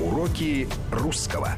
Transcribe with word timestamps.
Уроки 0.00 0.66
русского. 0.90 1.50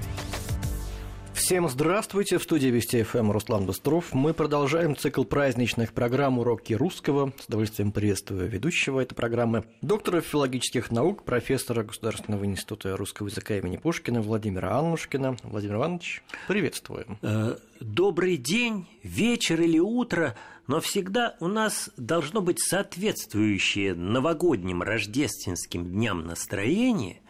Всем 1.32 1.68
здравствуйте! 1.68 2.38
В 2.38 2.42
студии 2.42 2.66
Вести 2.66 3.04
ФМ 3.04 3.30
Руслан 3.30 3.66
Быстров. 3.66 4.12
Мы 4.12 4.34
продолжаем 4.34 4.96
цикл 4.96 5.22
праздничных 5.22 5.92
программ 5.92 6.40
«Уроки 6.40 6.72
русского». 6.72 7.32
С 7.38 7.46
удовольствием 7.46 7.92
приветствую 7.92 8.48
ведущего 8.48 9.00
этой 9.00 9.14
программы, 9.14 9.64
доктора 9.80 10.20
филологических 10.20 10.90
наук, 10.90 11.22
профессора 11.24 11.84
Государственного 11.84 12.44
института 12.44 12.96
русского 12.96 13.28
языка 13.28 13.56
имени 13.58 13.76
Пушкина 13.76 14.20
Владимира 14.22 14.76
Аннушкина. 14.76 15.36
Владимир 15.44 15.76
Иванович, 15.76 16.24
приветствуем. 16.48 17.18
Э, 17.22 17.56
добрый 17.80 18.38
день, 18.38 18.88
вечер 19.04 19.60
или 19.60 19.78
утро, 19.78 20.36
но 20.66 20.80
всегда 20.80 21.36
у 21.38 21.46
нас 21.46 21.90
должно 21.96 22.40
быть 22.40 22.60
соответствующее 22.60 23.94
новогодним 23.94 24.82
рождественским 24.82 25.84
дням 25.84 26.24
настроение, 26.26 27.21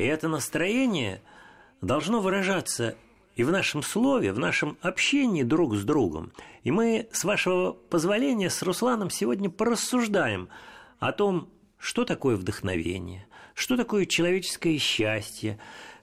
и 0.00 0.04
это 0.04 0.28
настроение 0.28 1.20
должно 1.82 2.20
выражаться 2.20 2.96
и 3.36 3.44
в 3.44 3.50
нашем 3.50 3.82
слове, 3.82 4.32
в 4.32 4.38
нашем 4.38 4.78
общении 4.80 5.42
друг 5.42 5.76
с 5.76 5.84
другом. 5.84 6.32
И 6.64 6.70
мы, 6.70 7.08
с 7.12 7.24
вашего 7.24 7.72
позволения, 7.72 8.48
с 8.48 8.62
Русланом 8.62 9.10
сегодня 9.10 9.50
порассуждаем 9.50 10.48
о 10.98 11.12
том, 11.12 11.48
что 11.78 12.04
такое 12.04 12.36
вдохновение, 12.36 13.26
что 13.54 13.76
такое 13.76 14.06
человеческое 14.06 14.78
счастье, 14.78 15.58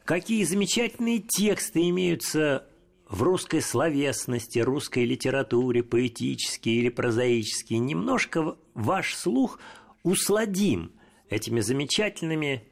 какие 0.06 0.44
замечательные 0.44 1.20
тексты 1.20 1.90
имеются 1.90 2.68
в 3.10 3.24
русской 3.24 3.62
словесности, 3.62 4.60
русской 4.60 5.06
литературе, 5.06 5.82
поэтические 5.82 6.76
или 6.76 6.90
прозаические. 6.90 7.80
Немножко 7.80 8.58
ваш 8.76 9.16
слух 9.16 9.60
усладим 10.04 10.92
этими 11.30 11.62
замечательными 11.62 12.67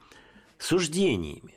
суждениями. 0.66 1.56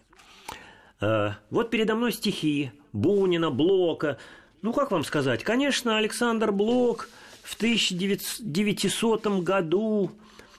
Э, 1.01 1.33
вот 1.51 1.71
передо 1.71 1.95
мной 1.95 2.13
стихи 2.13 2.73
Бунина, 2.93 3.51
Блока. 3.51 4.19
Ну, 4.63 4.73
как 4.73 4.91
вам 4.91 5.05
сказать? 5.05 5.45
Конечно, 5.45 5.97
Александр 5.99 6.53
Блок 6.53 7.09
в 7.43 7.57
1900 7.57 9.27
году 9.43 10.11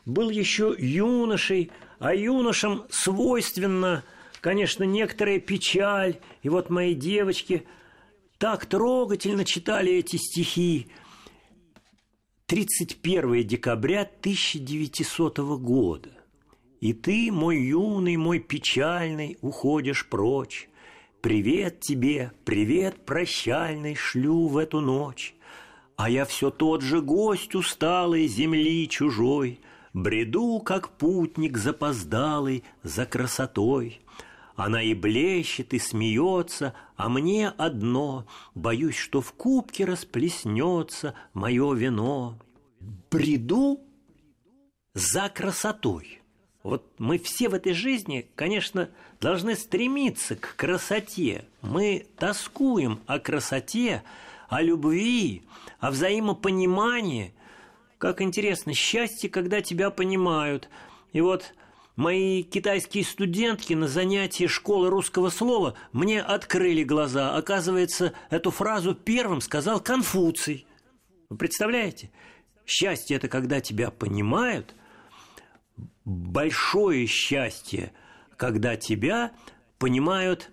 был 0.06 0.30
еще 0.30 0.76
юношей, 0.78 1.72
а 2.00 2.16
юношам 2.16 2.86
свойственно, 2.90 4.04
конечно, 4.42 4.84
некоторая 4.84 5.40
печаль. 5.40 6.18
И 6.42 6.50
вот 6.50 6.70
мои 6.70 6.96
девочки 6.96 7.66
так 8.38 8.66
трогательно 8.66 9.46
читали 9.46 9.94
эти 9.94 10.16
стихи. 10.16 10.88
31 12.48 13.46
декабря 13.46 14.02
1900 14.02 15.38
года. 15.60 16.19
И 16.80 16.94
ты, 16.94 17.32
мой 17.32 17.58
юный, 17.58 18.16
мой 18.16 18.40
печальный, 18.40 19.38
уходишь 19.42 20.08
прочь. 20.08 20.70
Привет 21.22 21.82
тебе, 21.82 22.32
привет 22.46 23.06
прощальный 23.06 23.96
шлю 23.96 24.48
в 24.48 24.58
эту 24.58 24.80
ночь. 24.80 25.36
А 25.98 26.10
я 26.10 26.24
все 26.24 26.50
тот 26.50 26.82
же 26.82 27.02
гость 27.02 27.56
усталой 27.56 28.28
земли 28.28 28.88
чужой, 28.88 29.60
Бреду, 29.94 30.62
как 30.64 30.92
путник 30.92 31.58
запоздалый 31.58 32.64
за 32.84 33.06
красотой. 33.06 34.00
Она 34.56 34.82
и 34.84 34.94
блещет, 34.94 35.74
и 35.74 35.80
смеется, 35.80 36.74
а 36.96 37.10
мне 37.10 37.50
одно 37.50 38.26
Боюсь, 38.56 38.96
что 38.96 39.20
в 39.20 39.34
кубке 39.34 39.86
расплеснется 39.86 41.16
мое 41.34 41.74
вино. 41.74 42.40
Бреду 43.10 43.82
за 44.94 45.28
красотой. 45.30 46.19
Вот 46.64 46.86
мы 46.98 47.18
все 47.18 47.48
в 47.48 47.54
этой 47.54 47.74
жизни, 47.74 48.28
конечно, 48.36 48.90
должны 49.22 49.56
стремиться 49.56 50.36
к 50.36 50.56
красоте. 50.58 51.46
Мы 51.62 52.08
тоскуем 52.18 53.00
о 53.06 53.20
красоте, 53.20 54.04
о 54.50 54.62
любви, 54.62 55.44
о 55.80 55.92
взаимопонимании. 55.92 57.34
Как 57.98 58.22
интересно, 58.22 58.74
счастье, 58.74 59.30
когда 59.30 59.62
тебя 59.62 59.90
понимают. 59.90 60.70
И 61.14 61.22
вот 61.22 61.54
мои 61.96 62.44
китайские 62.44 63.06
студентки 63.06 63.74
на 63.74 63.88
занятии 63.88 64.48
школы 64.48 64.90
русского 64.90 65.30
слова 65.30 65.76
мне 65.94 66.22
открыли 66.22 66.84
глаза. 66.84 67.38
Оказывается, 67.38 68.14
эту 68.30 68.52
фразу 68.52 68.94
первым 68.96 69.40
сказал 69.40 69.80
Конфуций. 69.80 70.68
Вы 71.30 71.38
представляете? 71.38 72.12
Счастье– 72.66 73.16
это 73.18 73.30
когда 73.30 73.62
тебя 73.62 73.92
понимают– 73.92 74.76
большое 76.06 77.06
счастье, 77.08 77.94
когда 78.38 78.76
тебя 78.76 79.32
понимают 79.78 80.52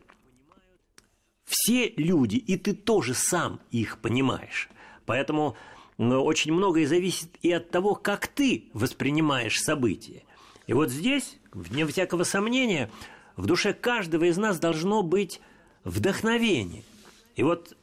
все 1.45 1.91
люди, 1.97 2.37
и 2.37 2.57
ты 2.57 2.75
тоже 2.75 3.15
сам 3.15 3.61
их 3.71 3.99
понимаешь. 3.99 4.69
Поэтому 5.05 5.57
очень 5.99 6.53
многое 6.53 6.87
зависит 6.87 7.31
и 7.43 7.53
от 7.53 7.71
того, 7.71 7.95
как 7.95 8.27
ты 8.27 8.69
воспринимаешь 8.73 9.61
события. 9.61 10.25
И 10.67 10.73
вот 10.73 10.91
здесь, 10.91 11.39
вне 11.53 11.87
всякого 11.87 12.25
сомнения, 12.25 12.91
в 13.37 13.47
душе 13.47 13.73
каждого 13.73 14.25
из 14.25 14.37
нас 14.37 14.59
должно 14.59 15.03
быть 15.03 15.41
вдохновение. 15.85 16.83
И 17.37 17.43
вот 17.43 17.77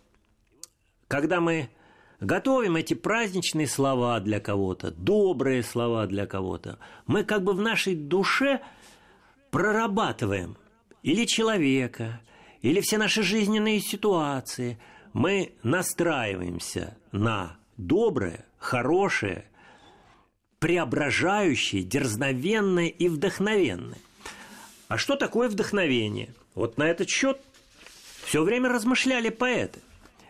когда 1.08 1.40
мы 1.40 1.70
готовим 2.24 2.78
эти 2.78 2.94
праздничные 2.94 3.68
слова 3.68 4.20
для 4.20 4.40
кого-то, 4.40 4.92
добрые 4.92 5.64
слова 5.64 6.08
для 6.08 6.26
кого-то, 6.26 6.80
мы 7.06 7.24
как 7.24 7.44
бы 7.44 7.54
в 7.54 7.62
нашей 7.62 7.96
душе 7.96 8.62
прорабатываем 9.52 10.58
или 11.04 11.26
человека, 11.26 12.22
или 12.62 12.80
все 12.82 12.98
наши 12.98 13.24
жизненные 13.24 13.80
ситуации. 13.82 14.80
Мы 15.12 15.54
настраиваемся 15.64 16.98
на 17.12 17.58
доброе, 17.78 18.46
хорошее, 18.58 19.46
преображающее, 20.60 21.84
дерзновенное 21.84 22.88
и 22.88 23.10
вдохновенное. 23.10 24.00
А 24.88 24.98
что 24.98 25.16
такое 25.16 25.50
вдохновение? 25.50 26.34
Вот 26.56 26.78
на 26.78 26.84
этот 26.84 27.10
счет 27.10 27.42
все 28.24 28.44
время 28.44 28.70
размышляли 28.70 29.30
поэты. 29.30 29.82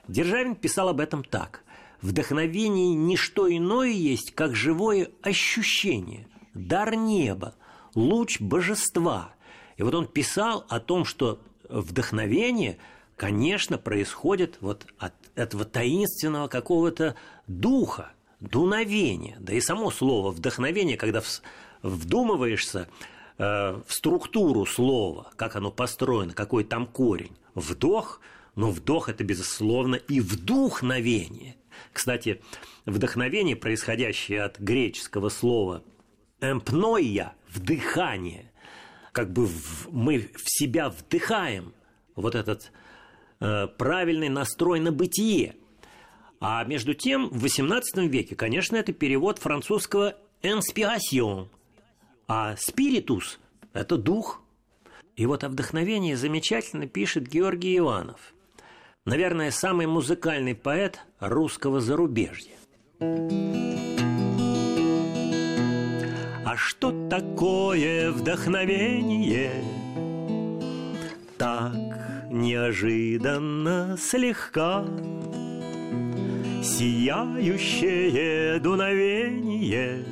Державин 0.07 0.55
писал 0.55 0.89
об 0.89 0.99
этом 0.99 1.23
так. 1.23 1.62
Вдохновение– 2.03 2.93
не 2.95 3.15
что 3.15 3.49
иное 3.49 3.89
есть, 3.89 4.35
как 4.35 4.57
живое 4.57 5.09
ощущение, 5.21 6.27
дар 6.53 6.95
неба, 6.95 7.55
луч 7.95 8.41
божества. 8.41 9.33
И 9.77 9.83
вот 9.83 9.95
он 9.95 10.07
писал 10.07 10.65
о 10.67 10.81
том, 10.81 11.05
что 11.05 11.39
вдохновение, 11.69 12.77
конечно, 13.15 13.77
происходит 13.77 14.57
вот 14.59 14.85
от 14.97 15.13
этого 15.35 15.63
таинственного 15.63 16.49
какого-то 16.49 17.15
духа, 17.47 18.11
дуновения. 18.41 19.37
Да 19.39 19.53
и 19.53 19.61
само 19.61 19.89
слово 19.89 20.31
«вдохновение», 20.31 20.97
когда 20.97 21.23
вдумываешься 21.83 22.89
э, 23.37 23.81
в 23.87 23.93
структуру 23.93 24.65
слова, 24.65 25.31
как 25.37 25.55
оно 25.55 25.71
построено, 25.71 26.33
какой 26.33 26.65
там 26.65 26.85
корень. 26.85 27.37
Вдох, 27.55 28.19
но 28.55 28.71
вдох– 28.71 29.07
это, 29.07 29.23
безусловно, 29.23 29.95
и 29.95 30.19
вдухновение– 30.19 31.55
кстати, 31.91 32.41
вдохновение, 32.85 33.55
происходящее 33.55 34.43
от 34.43 34.59
греческого 34.59 35.29
слова 35.29 35.83
«эмпноия»– 36.41 37.33
вдыхание, 37.49 38.51
как 39.11 39.31
бы 39.31 39.45
в, 39.45 39.89
мы 39.91 40.29
в 40.35 40.43
себя 40.45 40.89
вдыхаем 40.89 41.73
вот 42.15 42.35
этот 42.35 42.71
э, 43.39 43.67
правильный 43.67 44.29
настрой 44.29 44.79
на 44.79 44.91
бытие. 44.91 45.55
А 46.39 46.63
между 46.65 46.93
тем, 46.93 47.29
в 47.29 47.45
XVIII 47.45 48.07
веке, 48.07 48.35
конечно, 48.35 48.75
это 48.75 48.91
перевод 48.93 49.39
французского 49.39 50.17
«inspiration», 50.41 51.47
а 52.27 52.55
«spiritus»– 52.55 53.37
это 53.73 53.97
дух. 53.97 54.41
И 55.15 55.25
вот 55.25 55.43
о 55.43 55.49
вдохновении 55.49 56.15
замечательно 56.15 56.87
пишет 56.87 57.27
Георгий 57.27 57.77
Иванов– 57.77 58.33
наверное, 59.05 59.51
самый 59.51 59.87
музыкальный 59.87 60.55
поэт 60.55 60.99
русского 61.19 61.79
зарубежья. 61.79 62.53
А 66.45 66.55
что 66.55 67.09
такое 67.09 68.11
вдохновение? 68.11 69.63
Так 71.37 71.73
неожиданно 72.29 73.97
слегка 73.99 74.85
Сияющее 76.63 78.59
дуновение 78.59 80.05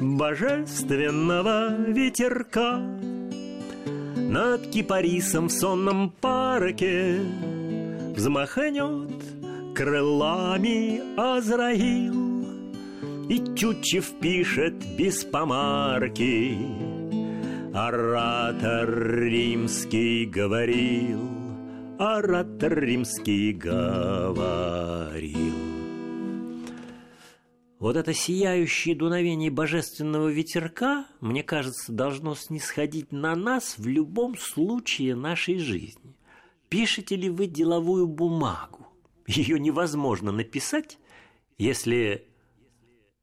Божественного 0.00 1.76
ветерка 1.88 2.80
над 4.16 4.66
кипарисом 4.70 5.48
в 5.48 5.52
сонном 5.52 6.10
парке 6.10 7.20
Взмахнет 8.20 9.24
крылами 9.74 11.00
Азраил 11.18 12.44
И 13.30 13.38
Тютчев 13.56 14.10
пишет 14.20 14.74
без 14.98 15.24
помарки 15.24 16.54
Оратор 17.72 19.20
римский 19.20 20.26
говорил, 20.26 21.30
оратор 21.98 22.78
римский 22.80 23.54
говорил. 23.54 25.24
Вот 27.78 27.96
это 27.96 28.12
сияющее 28.12 28.94
дуновение 28.94 29.50
божественного 29.50 30.28
ветерка, 30.28 31.06
мне 31.22 31.42
кажется, 31.42 31.90
должно 31.90 32.34
снисходить 32.34 33.12
на 33.12 33.34
нас 33.34 33.78
в 33.78 33.86
любом 33.86 34.36
случае 34.36 35.14
нашей 35.14 35.58
жизни. 35.58 36.09
Пишете 36.70 37.16
ли 37.16 37.28
вы 37.28 37.46
деловую 37.46 38.06
бумагу? 38.06 38.86
Ее 39.26 39.60
невозможно 39.60 40.32
написать, 40.32 40.98
если 41.58 42.26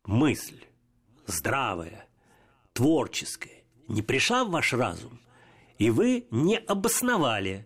мысль 0.06 0.64
здравая, 1.26 2.08
творческая 2.74 3.64
не 3.88 4.04
пришла 4.04 4.46
в 4.46 4.52
ваш 4.52 4.74
разум, 4.74 5.20
и 5.80 5.90
вы 5.90 6.28
не 6.30 6.58
обосновали 6.58 7.66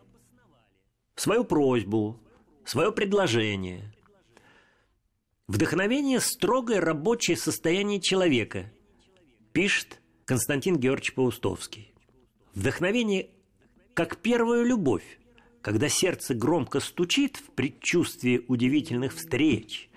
свою 1.16 1.44
просьбу, 1.44 2.18
свое 2.64 2.94
предложение– 2.94 3.94
Вдохновение– 5.52 6.20
строгое 6.22 6.80
рабочее 6.80 7.36
состояние 7.36 8.00
человека, 8.00 8.72
пишет 9.52 10.00
Константин 10.24 10.78
Георгиевич 10.78 11.14
Паустовский. 11.14 11.94
Вдохновение 12.56 13.32
как 13.94 14.16
первая 14.16 14.64
любовь, 14.64 15.20
когда 15.62 15.90
сердце 15.90 16.34
громко 16.34 16.80
стучит 16.80 17.38
в 17.38 17.52
предчувствии 17.52 18.44
удивительных 18.48 19.14
встреч, 19.14 19.90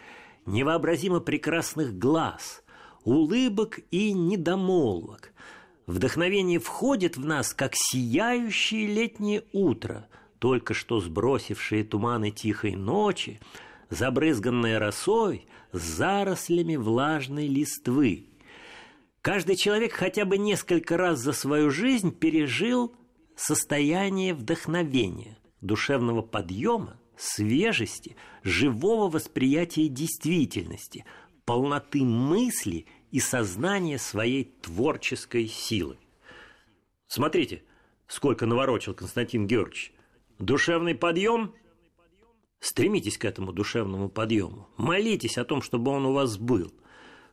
невообразимо 0.47 1.21
прекрасных 1.21 1.99
глаз, 1.99 2.63
улыбок 3.05 3.81
и 3.91 4.13
недомолвок. 4.13 5.33
Вдохновение 5.87 6.59
входит 6.59 7.17
в 7.17 7.25
нас, 7.25 7.53
как 7.53 7.73
сияющее 7.75 8.87
летнее 8.87 9.45
утро, 9.53 10.09
только 10.39 10.75
что 10.75 11.01
сбросившие 11.01 11.85
туманы 11.85 12.31
тихой 12.31 12.75
ночи– 12.75 13.41
забрызганная 13.91 14.79
росой, 14.79 15.47
с 15.73 15.81
зарослями 15.81 16.77
влажной 16.77 17.47
листвы. 17.47 18.27
Каждый 19.23 19.57
человек 19.57 19.93
хотя 19.93 20.25
бы 20.25 20.39
несколько 20.39 20.97
раз 20.97 21.19
за 21.19 21.33
свою 21.33 21.71
жизнь 21.71 22.13
пережил 22.13 22.95
состояние 23.35 24.35
вдохновения, 24.35 25.39
душевного 25.65 26.23
подъема, 26.23 27.01
свежести, 27.17 28.17
живого 28.43 29.11
восприятия 29.11 29.89
действительности, 29.89 31.05
полноты 31.45 32.05
мысли 32.05 32.87
и 33.11 33.21
сознания 33.21 33.99
своей 33.99 34.45
творческой 34.45 35.47
силы. 35.47 35.99
Смотрите, 37.07 37.63
сколько 38.07 38.47
наворочил 38.47 38.95
Константин 38.95 39.47
Георгиевич. 39.47 39.93
Душевный 40.39 40.95
подъем 40.95 41.55
Стремитесь 42.65 43.19
к 43.19 43.27
этому 43.27 43.53
душевному 43.53 44.09
подъему. 44.09 44.69
Молитесь 44.79 45.37
о 45.37 45.45
том, 45.45 45.61
чтобы 45.61 45.91
он 45.91 46.07
у 46.07 46.15
вас 46.15 46.39
был. 46.39 46.73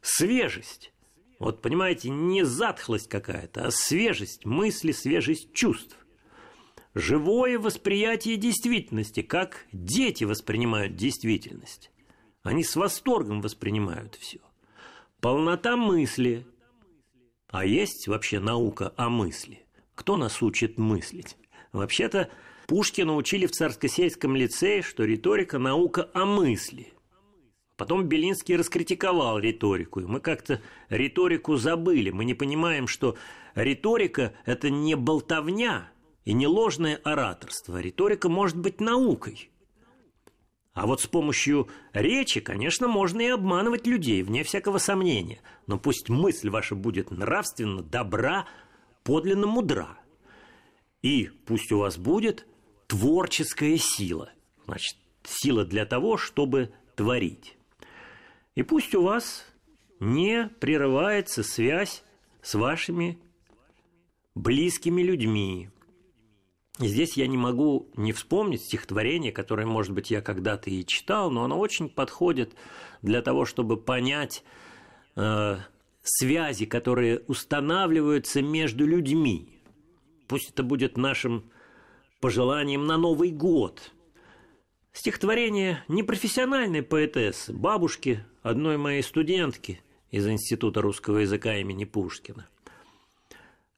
Свежесть. 0.01 0.91
Вот, 1.39 1.61
понимаете, 1.61 2.09
не 2.09 2.43
затхлость 2.43 3.07
какая-то, 3.07 3.65
а 3.65 3.71
свежесть 3.71 4.45
мысли, 4.45 4.91
свежесть 4.91 5.53
чувств. 5.53 5.95
Живое 6.93 7.57
восприятие 7.57 8.35
действительности, 8.35 9.21
как 9.21 9.65
дети 9.71 10.25
воспринимают 10.25 10.95
действительность. 10.95 11.89
Они 12.43 12.63
с 12.63 12.75
восторгом 12.75 13.41
воспринимают 13.41 14.15
все. 14.15 14.39
Полнота 15.21 15.77
мысли. 15.77 16.45
А 17.47 17.65
есть 17.65 18.07
вообще 18.07 18.39
наука 18.39 18.93
о 18.97 19.09
мысли? 19.09 19.65
Кто 19.95 20.17
нас 20.17 20.41
учит 20.41 20.77
мыслить? 20.77 21.37
Вообще-то 21.71 22.29
Пушкина 22.67 23.15
учили 23.15 23.45
в 23.45 23.51
царско-сельском 23.51 24.35
лицее, 24.35 24.81
что 24.81 25.05
риторика– 25.05 25.57
наука 25.59 26.09
о 26.13 26.25
мысли. 26.25 26.93
Потом 27.77 28.03
Белинский 28.03 28.55
раскритиковал 28.57 29.39
риторику, 29.39 30.01
и 30.01 30.05
мы 30.05 30.19
как-то 30.19 30.61
риторику 30.89 31.55
забыли. 31.55 32.09
Мы 32.11 32.25
не 32.25 32.33
понимаем, 32.33 32.87
что 32.87 33.17
риторика– 33.55 34.33
это 34.45 34.69
не 34.69 34.95
болтовня 34.95 35.89
и 36.25 36.33
не 36.33 36.47
ложное 36.47 36.97
ораторство. 37.03 37.79
Риторика 37.79 38.29
может 38.29 38.57
быть 38.57 38.79
наукой. 38.79 39.49
А 40.73 40.87
вот 40.87 41.01
с 41.01 41.07
помощью 41.07 41.67
речи, 41.91 42.39
конечно, 42.39 42.87
можно 42.87 43.19
и 43.21 43.27
обманывать 43.27 43.87
людей, 43.87 44.23
вне 44.23 44.43
всякого 44.43 44.77
сомнения. 44.77 45.41
Но 45.67 45.77
пусть 45.77 46.09
мысль 46.09 46.49
ваша 46.49 46.75
будет 46.75 47.11
нравственно, 47.11 47.81
добра, 47.81 48.47
подлинно 49.03 49.47
мудра. 49.47 49.97
И 51.01 51.29
пусть 51.45 51.71
у 51.71 51.79
вас 51.79 51.97
будет 51.97 52.47
творческая 52.87 53.77
сила. 53.77 54.31
Значит, 54.65 54.95
сила 55.23 55.65
для 55.65 55.85
того, 55.85 56.17
чтобы 56.17 56.71
творить. 56.95 57.57
И 58.55 58.63
пусть 58.63 58.95
у 58.95 59.01
вас 59.01 59.45
не 59.99 60.49
прерывается 60.59 61.43
связь 61.43 62.03
с 62.41 62.55
вашими 62.55 63.19
близкими 64.35 65.01
людьми. 65.01 65.69
Здесь 66.79 67.17
я 67.17 67.27
не 67.27 67.37
могу 67.37 67.89
не 67.95 68.13
вспомнить 68.13 68.63
стихотворение, 68.63 69.31
которое, 69.31 69.65
может 69.65 69.91
быть, 69.93 70.09
я 70.09 70.21
когда-то 70.21 70.69
и 70.69 70.85
читал, 70.85 71.29
но 71.29 71.43
оно 71.43 71.59
очень 71.59 71.89
подходит 71.89 72.55
для 73.01 73.21
того, 73.21 73.45
чтобы 73.45 73.77
понять 73.77 74.43
э, 75.15 75.57
связи, 76.01 76.65
которые 76.65 77.19
устанавливаются 77.27 78.41
между 78.41 78.85
людьми. 78.85 79.59
Пусть 80.27 80.51
это 80.51 80.63
будет 80.63 80.97
нашим 80.97 81.51
пожеланием 82.21 82.85
на 82.85 82.97
Новый 82.97 83.31
год. 83.31 83.91
Стихотворение 84.93 85.83
непрофессиональной 85.87 86.83
поэтессы, 86.83 87.53
бабушки 87.53 88.23
одной 88.43 88.77
моей 88.77 89.03
студентки 89.03 89.81
из 90.09 90.27
Института 90.27 90.81
русского 90.81 91.19
языка 91.19 91.55
имени 91.57 91.85
Пушкина. 91.85 92.47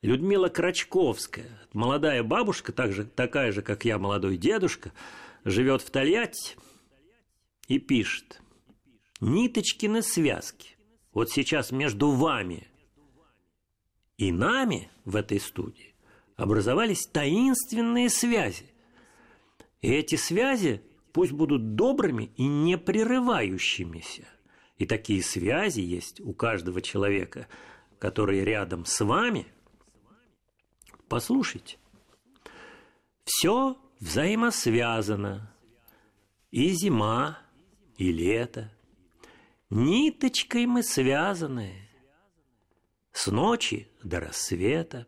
Людмила 0.03 0.49
Крачковская, 0.49 1.49
молодая 1.71 2.23
бабушка, 2.23 2.73
так 2.73 2.91
же, 2.91 3.05
такая 3.05 3.53
же, 3.53 3.61
как 3.61 3.85
я, 3.85 3.97
молодой 3.97 4.35
дедушка, 4.35 4.91
живет 5.45 5.81
в 5.81 5.89
Тольятти 5.91 6.57
и 7.69 7.79
пишет. 7.79 8.41
Ниточкины 9.21 10.01
связки. 10.01 10.75
Вот 11.13 11.31
сейчас 11.31 11.71
между 11.71 12.11
вами 12.11 12.67
и 14.17 14.33
нами 14.33 14.91
в 15.05 15.15
этой 15.15 15.39
студии 15.39 15.95
образовались 16.35 17.07
таинственные 17.07 18.09
связи. 18.09 18.65
И 19.81 19.89
эти 19.89 20.15
связи 20.15 20.81
пусть 21.13 21.31
будут 21.31 21.75
добрыми 21.75 22.29
и 22.35 22.45
непрерывающимися. 22.45 24.27
И 24.77 24.85
такие 24.85 25.23
связи 25.23 25.79
есть 25.79 26.19
у 26.19 26.33
каждого 26.33 26.81
человека, 26.81 27.47
который 27.99 28.43
рядом 28.43 28.83
с 28.83 28.99
вами. 28.99 29.47
Послушайте. 31.13 31.77
Все 33.23 33.77
взаимосвязано. 33.99 35.53
И 36.49 36.69
зима, 36.69 37.37
и 37.97 38.11
лето. 38.11 38.71
Ниточкой 39.69 40.65
мы 40.65 40.81
связаны. 40.81 41.87
С 43.11 43.27
ночи 43.27 43.87
до 44.03 44.21
рассвета. 44.21 45.05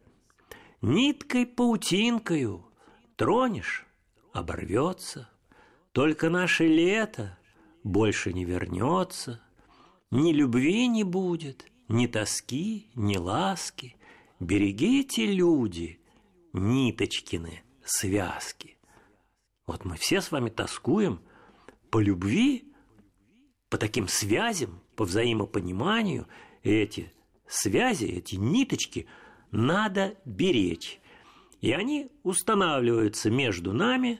Ниткой-паутинкою 0.84 2.64
тронешь— 3.16 3.88
оборвется. 4.32 5.28
Только 5.92 6.30
наше 6.30 6.68
лето 6.68 7.36
больше 7.84 8.32
не 8.32 8.46
вернется. 8.46 9.42
Ни 10.12 10.34
любви 10.34 10.88
не 10.88 11.04
будет, 11.04 11.66
ни 11.88 12.06
тоски, 12.06 12.92
ни 12.94 13.18
ласки. 13.18 13.98
Берегите, 14.40 15.26
люди, 15.26 16.00
ниточкины 16.54 17.64
связки. 17.84 18.78
Вот 19.66 19.86
мы 19.86 19.98
все 19.98 20.22
с 20.22 20.32
вами 20.32 20.50
тоскуем 20.50 21.22
по 21.90 22.00
любви, 22.00 22.72
по 23.70 23.78
таким 23.78 24.08
связям, 24.08 24.82
по 24.96 25.06
взаимопониманию. 25.06 26.28
И 26.64 26.72
эти 26.72 27.12
связи, 27.48 28.06
эти 28.06 28.36
ниточки– 28.36 29.08
надо 29.56 30.16
беречь. 30.26 31.00
И 31.62 31.72
они 31.72 32.12
устанавливаются 32.24 33.32
между 33.32 33.74
нами 33.74 34.20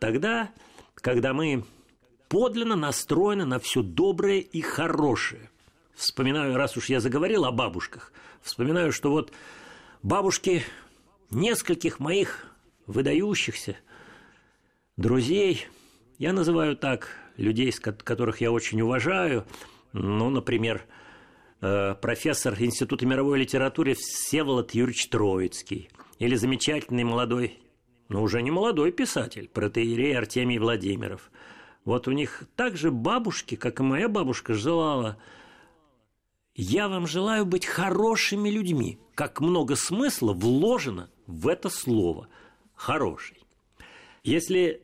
тогда, 0.00 0.50
когда 0.94 1.32
мы 1.32 1.64
подлинно 2.28 2.76
настроены 2.76 3.44
на 3.44 3.58
все 3.58 3.82
доброе 3.82 4.38
и 4.40 4.60
хорошее. 4.60 5.50
Вспоминаю, 5.94 6.56
раз 6.56 6.76
уж 6.76 6.88
я 6.88 7.00
заговорил 7.00 7.44
о 7.44 7.52
бабушках, 7.52 8.12
вспоминаю, 8.40 8.92
что 8.92 9.10
вот 9.10 9.32
бабушки 10.02 10.64
нескольких 11.30 12.00
моих 12.00 12.46
выдающихся 12.86 13.76
друзей, 14.96 15.66
я 16.18 16.32
называю 16.32 16.76
так 16.76 17.08
людей, 17.36 17.72
которых 17.72 18.40
я 18.40 18.52
очень 18.52 18.80
уважаю, 18.80 19.46
ну, 19.92 20.30
например, 20.30 20.82
э, 21.60 21.94
профессор 22.00 22.54
Института 22.58 23.06
мировой 23.06 23.38
литературы 23.38 23.94
Всеволод 23.94 24.72
Юрьевич 24.72 25.08
Троицкий. 25.08 25.90
Или 26.18 26.36
замечательный 26.36 27.04
молодой, 27.04 27.58
но 28.08 28.22
уже 28.22 28.42
не 28.42 28.50
молодой 28.50 28.92
писатель, 28.92 29.48
протеерей 29.48 30.16
Артемий 30.16 30.58
Владимиров. 30.58 31.30
Вот 31.84 32.06
у 32.06 32.12
них 32.12 32.44
также 32.54 32.90
бабушки, 32.90 33.56
как 33.56 33.80
и 33.80 33.82
моя 33.82 34.08
бабушка, 34.08 34.54
желала 34.54 35.18
«Я 36.54 36.88
вам 36.88 37.06
желаю 37.06 37.46
быть 37.46 37.66
хорошими 37.66 38.50
людьми», 38.50 38.98
как 39.14 39.40
много 39.40 39.76
смысла 39.76 40.32
вложено 40.32 41.10
в 41.26 41.48
это 41.48 41.70
слово 41.70 42.28
«хороший». 42.74 43.38
Если 44.22 44.82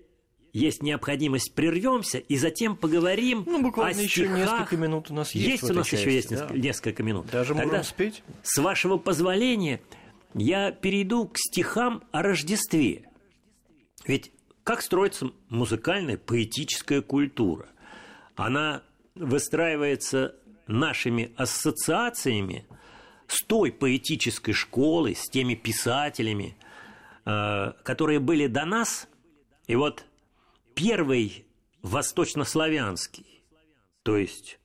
есть 0.53 0.83
необходимость, 0.83 1.55
прервемся 1.55 2.19
и 2.19 2.37
затем 2.37 2.77
поговорим 2.77 3.45
ну, 3.47 3.63
буквально 3.63 4.01
о 4.01 4.03
еще 4.03 4.25
стихах. 4.25 4.39
несколько 4.39 4.77
минут 4.77 5.11
у 5.11 5.15
нас 5.15 5.35
есть. 5.35 5.47
Есть 5.47 5.71
у 5.71 5.75
нас 5.75 5.87
части, 5.87 6.03
еще 6.03 6.15
есть 6.15 6.31
да. 6.31 6.49
несколько 6.51 7.03
минут. 7.03 7.27
Даже 7.31 7.55
Тогда, 7.55 7.65
можем 7.65 7.81
успеть. 7.81 8.23
С 8.43 8.59
вашего 8.59 8.97
позволения, 8.97 9.81
я 10.35 10.73
перейду 10.73 11.29
к 11.29 11.37
стихам 11.37 12.03
о 12.11 12.23
Рождестве. 12.23 13.09
Ведь 14.07 14.33
как 14.65 14.83
строится 14.83 15.31
музыкальная 15.49 16.17
поэтическая 16.17 17.03
культура? 17.03 17.69
Она 18.35 18.83
выстраивается 19.15 20.37
нашими 20.69 21.33
ассоциациями 21.37 22.67
с 23.27 23.43
той 23.45 23.73
поэтической 23.73 24.55
школой, 24.55 25.15
с 25.15 25.29
теми 25.29 25.55
писателями, 25.55 26.57
э, 27.25 27.73
которые 27.83 28.21
были 28.21 28.47
до 28.47 28.65
нас. 28.65 29.09
И 29.67 29.75
вот 29.77 30.05
первый 30.75 31.47
восточнославянский, 31.83 33.43
то 34.03 34.17
есть 34.17 34.59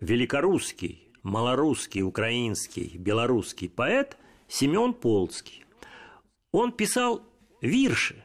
великорусский, 0.00 1.08
малорусский, 1.22 2.02
украинский, 2.02 2.96
белорусский 2.96 3.68
поэт 3.68 4.16
Семен 4.48 4.94
Полцкий. 4.94 5.64
Он 6.52 6.72
писал 6.72 7.22
вирши, 7.60 8.24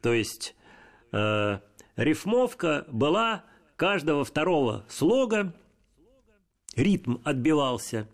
то 0.00 0.12
есть 0.12 0.54
э, 1.12 1.58
рифмовка 1.96 2.86
была 2.88 3.44
каждого 3.76 4.24
второго 4.24 4.84
слога, 4.88 5.52
ритм 6.76 7.16
отбивался, 7.24 8.08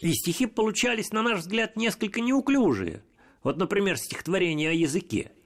и 0.00 0.12
стихи 0.12 0.46
получались, 0.46 1.12
на 1.12 1.22
наш 1.22 1.40
взгляд, 1.40 1.76
несколько 1.76 2.20
неуклюжие. 2.20 3.02
Вот, 3.42 3.56
например, 3.56 3.96
стихотворение 3.96 4.70
о 4.70 4.74
языке– 4.74 5.32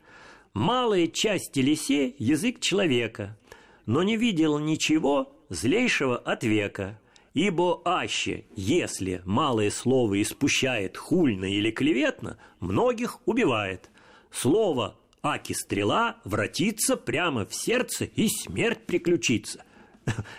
Малая 0.56 1.06
часть 1.06 1.52
телесе– 1.52 2.14
язык 2.18 2.60
человека, 2.60 3.36
но 3.84 4.02
не 4.02 4.16
видел 4.16 4.58
ничего 4.58 5.30
злейшего 5.50 6.16
от 6.16 6.44
века. 6.44 6.98
Ибо 7.34 7.82
аще, 7.84 8.46
если 8.56 9.20
малое 9.26 9.68
слово 9.68 10.22
испущает 10.22 10.96
хульно 10.96 11.44
или 11.44 11.70
клеветно, 11.70 12.38
многих 12.58 13.20
убивает. 13.26 13.90
Слово 14.30 14.96
аки 15.22 15.52
стрела 15.52 16.22
вратится 16.24 16.96
прямо 16.96 17.44
в 17.44 17.54
сердце 17.54 18.06
и 18.06 18.26
смерть 18.26 18.86
приключится. 18.86 19.62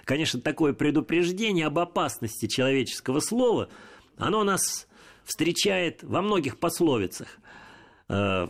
Конечно, 0.06 0.42
такое 0.42 0.74
предупреждение 0.74 1.68
об 1.68 1.80
опасности 1.80 2.48
человеческого 2.48 3.20
слова, 3.20 3.70
оно 4.18 4.44
нас 4.44 4.88
встречает 5.24 6.04
во 6.04 6.22
многих 6.22 6.58
пословицах. 6.58 7.28
Э, 8.10 8.48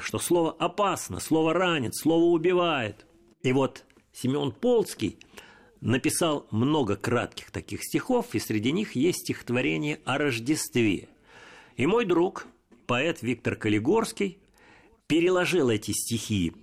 что 0.00 0.18
слово 0.18 0.52
опасно, 0.58 1.20
слово 1.20 1.52
ранит, 1.52 1.94
слово 1.94 2.24
убивает. 2.24 3.06
И 3.42 3.52
вот 3.52 3.84
Семен 4.12 4.52
Полцкий 4.52 5.18
написал 5.80 6.46
много 6.50 6.96
кратких 6.96 7.50
таких 7.50 7.84
стихов, 7.84 8.34
и 8.34 8.38
среди 8.38 8.72
них 8.72 8.96
есть 8.96 9.20
стихотворение 9.20 10.00
о 10.06 10.16
Рождестве. 10.16 11.08
И 11.76 11.86
мой 11.86 12.06
друг, 12.06 12.46
поэт 12.86 13.20
Виктор 13.20 13.56
Калигорский, 13.56 14.38
переложил 15.06 15.68
эти 15.68 15.90
стихи 15.90 16.54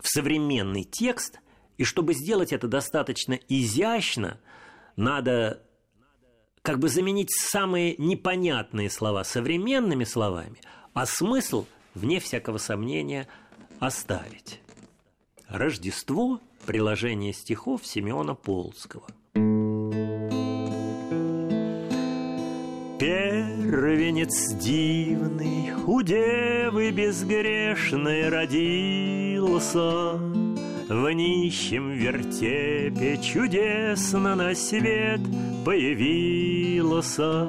в 0.00 0.08
современный 0.08 0.82
текст, 0.82 1.38
и 1.80 1.84
чтобы 1.84 2.14
сделать 2.14 2.52
это 2.52 2.68
достаточно 2.68 3.38
изящно, 3.48 4.38
надо 4.96 5.62
как 6.62 6.78
бы 6.78 6.88
заменить 6.88 7.30
самые 7.32 7.96
непонятные 7.96 8.90
слова 8.90 9.24
современными 9.24 10.04
словами– 10.04 10.60
а 10.94 11.06
смысл, 11.06 11.66
вне 11.94 12.20
всякого 12.20 12.58
сомнения, 12.58 13.26
оставить. 13.78 14.60
Рождество– 15.48 16.40
приложение 16.66 17.32
стихов 17.32 17.86
Симеона 17.86 18.34
Полского. 18.34 19.06
Первенец 22.98 24.52
дивный, 24.54 25.72
у 25.86 26.02
девы 26.02 26.90
безгрешной 26.90 28.28
родился, 28.28 29.70
В 30.90 31.10
нищем 31.12 31.92
вертепе 31.92 33.16
чудесно 33.22 34.34
на 34.34 34.52
свет 34.56 35.20
появился. 35.64 37.48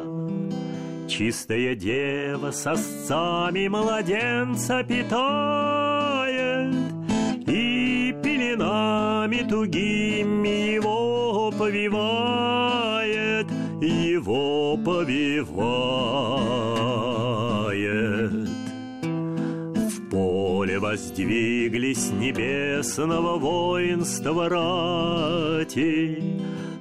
Чистая 1.07 1.73
дева 1.73 2.51
с 2.51 2.61
сосцами 2.61 3.67
младенца 3.67 4.83
питает 4.83 6.75
И 7.47 8.15
пеленами 8.23 9.37
тугими 9.49 10.75
его 10.75 11.51
повивает 11.57 13.47
Его 13.81 14.77
повивает 14.77 16.80
воздвиглись 20.91 22.11
небесного 22.11 23.37
воинства 23.37 24.49
рати. 24.49 26.21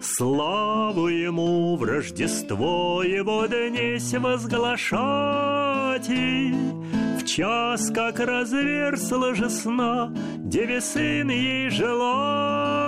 Славу 0.03 1.07
ему 1.07 1.77
в 1.77 1.85
Рождество 1.85 3.05
его 3.05 3.47
днесь 3.47 4.13
возглашать. 4.15 6.09
В 6.09 7.25
час, 7.25 7.93
как 7.95 8.19
разверзла 8.19 9.37
же 9.37 9.49
сна 9.49 10.13
Деве 10.39 10.81
сын 10.81 11.31
ей 11.31 11.71
желанный. 11.71 12.81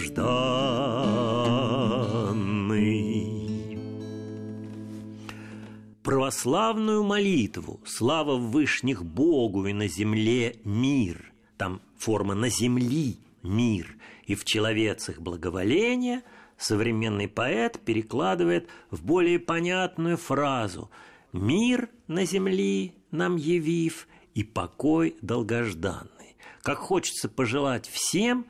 православную 6.03 7.05
молитву 7.05 7.81
«Слава 7.87 8.37
Вышних 8.37 9.05
Богу 9.05 9.67
и 9.67 9.73
на 9.73 9.87
земле 9.87 10.57
мир». 10.65 11.33
Там 11.57 11.81
форма 11.97 12.35
«на 12.35 12.49
земли 12.49 13.19
мир» 13.45 13.97
и 14.27 14.35
в 14.35 14.45
человецах 14.45 15.21
благоволение 15.21 16.23
современный 16.59 17.29
поэт 17.29 17.79
перекладывает 17.85 18.69
в 18.91 19.05
более 19.05 19.39
понятную 19.39 20.17
фразу 20.17 20.91
«Мир 21.33 21.89
на 22.09 22.25
земле 22.25 22.95
нам 23.13 23.37
явив 23.37 24.09
и 24.35 24.43
покой 24.43 25.15
долгожданный». 25.23 26.14
Как 26.63 26.79
хочется 26.79 27.29
пожелать 27.29 27.89
всем 27.89 28.47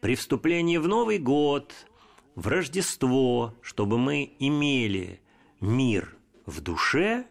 при 0.00 0.14
вступлении 0.14 0.76
в 0.76 0.88
Новый 0.88 1.18
год, 1.18 1.72
в 2.34 2.48
Рождество, 2.48 3.54
чтобы 3.62 3.98
мы 3.98 4.34
имели 4.38 5.20
мир– 5.60 6.16
в 6.50 6.60
душе, 6.60 7.26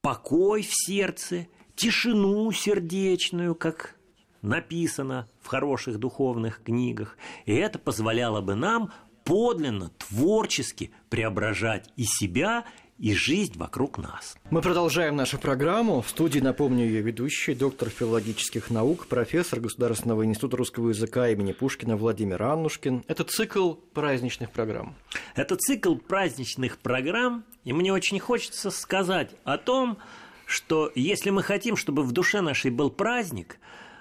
покой 0.00 0.62
в 0.62 0.70
сердце, 0.72 1.46
тишину 1.74 2.50
сердечную, 2.50 3.54
как 3.54 3.96
написано 4.42 5.28
в 5.40 5.48
хороших 5.48 5.98
духовных 5.98 6.62
книгах. 6.62 7.16
И 7.44 7.54
это 7.54 7.78
позволяло 7.78 8.40
бы 8.40 8.54
нам 8.54 8.92
подлинно, 9.24 9.90
творчески 9.98 10.92
преображать 11.10 11.90
и 11.96 12.04
себя, 12.04 12.64
и 12.98 13.14
жизнь 13.14 13.56
вокруг 13.56 13.98
нас. 13.98 14.36
Мы 14.50 14.62
продолжаем 14.62 15.16
нашу 15.16 15.38
программу. 15.38 16.00
В 16.00 16.08
студии, 16.08 16.40
напомню, 16.40 16.84
ее 16.84 17.02
ведущий, 17.02 17.54
доктор 17.54 17.90
филологических 17.90 18.70
наук, 18.70 19.06
профессор 19.06 19.60
Государственного 19.60 20.24
института 20.24 20.56
русского 20.56 20.88
языка 20.88 21.28
имени 21.28 21.52
Пушкина 21.52 21.96
Владимир 21.96 22.42
Аннушкин. 22.42 23.04
Это 23.06 23.24
цикл 23.24 23.74
праздничных 23.74 24.50
программ. 24.50 24.96
Это 25.34 25.56
цикл 25.56 25.96
праздничных 25.96 26.78
программ, 26.78 27.44
и 27.64 27.72
мне 27.72 27.92
очень 27.92 28.18
хочется 28.18 28.70
сказать 28.70 29.30
о 29.44 29.58
том, 29.58 29.98
что 30.46 30.90
если 30.94 31.30
мы 31.30 31.42
хотим, 31.42 31.76
чтобы 31.76 32.02
в 32.02 32.12
душе 32.12 32.40
нашей 32.40 32.70
был 32.70 32.90
праздник, 32.90 33.58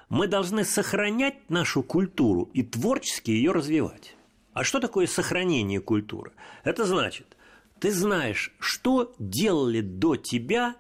мы 0.08 0.28
должны 0.28 0.64
сохранять 0.64 1.50
нашу 1.50 1.84
культуру 1.84 2.50
и 2.54 2.64
творчески 2.64 3.32
ее 3.32 3.52
развивать. 3.52 4.16
А 4.54 4.64
что 4.64 4.80
такое 4.80 5.08
сохранение 5.08 5.82
культуры? 5.82 6.32
Это 6.64 6.86
значит, 6.86 7.36
ты 7.80 7.92
знаешь, 7.92 8.54
что 8.60 9.14
делали 9.20 9.82
до 9.82 10.16
тебя 10.16 10.76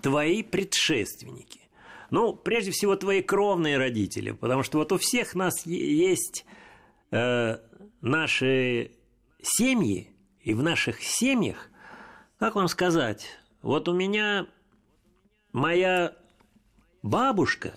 твои 0.00 0.42
предшественники? 0.42 1.60
Ну, 2.10 2.34
прежде 2.34 2.70
всего, 2.70 2.96
твои 2.96 3.22
кровные 3.22 3.76
родители, 3.76 4.30
потому 4.30 4.62
что 4.62 4.78
вот 4.78 4.92
у 4.92 4.98
всех 4.98 5.34
нас 5.34 5.66
есть 5.66 6.46
э, 7.10 7.58
наши 8.00 8.92
семьи, 9.42 10.14
и 10.40 10.54
в 10.54 10.62
наших 10.62 11.02
семьях, 11.02 11.68
как 12.38 12.54
вам 12.54 12.68
сказать, 12.68 13.26
вот 13.60 13.88
у 13.88 13.94
меня 13.94 14.46
моя 15.52 16.16
бабушка 17.02 17.74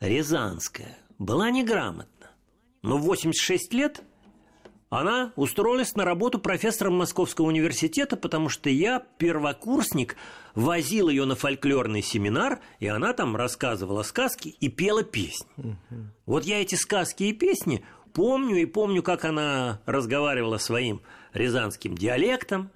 Рязанская 0.00 0.98
была 1.18 1.50
неграмотна, 1.50 2.30
но 2.82 2.98
в 2.98 3.02
86 3.02 3.72
лет 3.72 4.02
она 4.90 5.32
устроилась 5.36 5.94
на 5.96 6.04
работу 6.04 6.38
профессором 6.38 6.96
Московского 6.96 7.46
университета, 7.46 8.16
потому 8.16 8.48
что 8.48 8.70
я, 8.70 9.04
первокурсник, 9.18 10.16
возил 10.54 11.10
ее 11.10 11.26
на 11.26 11.34
фольклорный 11.34 12.02
семинар, 12.02 12.60
и 12.80 12.86
она 12.86 13.12
там 13.12 13.36
рассказывала 13.36 14.02
сказки 14.02 14.48
и 14.48 14.68
пела 14.68 15.04
песни. 15.04 15.46
Угу. 15.58 16.00
Вот 16.26 16.44
я 16.44 16.62
эти 16.62 16.74
сказки 16.74 17.24
и 17.24 17.32
песни 17.34 17.84
помню, 18.14 18.56
и 18.56 18.64
помню, 18.64 19.02
как 19.02 19.26
она 19.26 19.80
разговаривала 19.84 20.56
своим 20.56 21.02
рязанским 21.34 21.94
диалектом. 21.94 22.70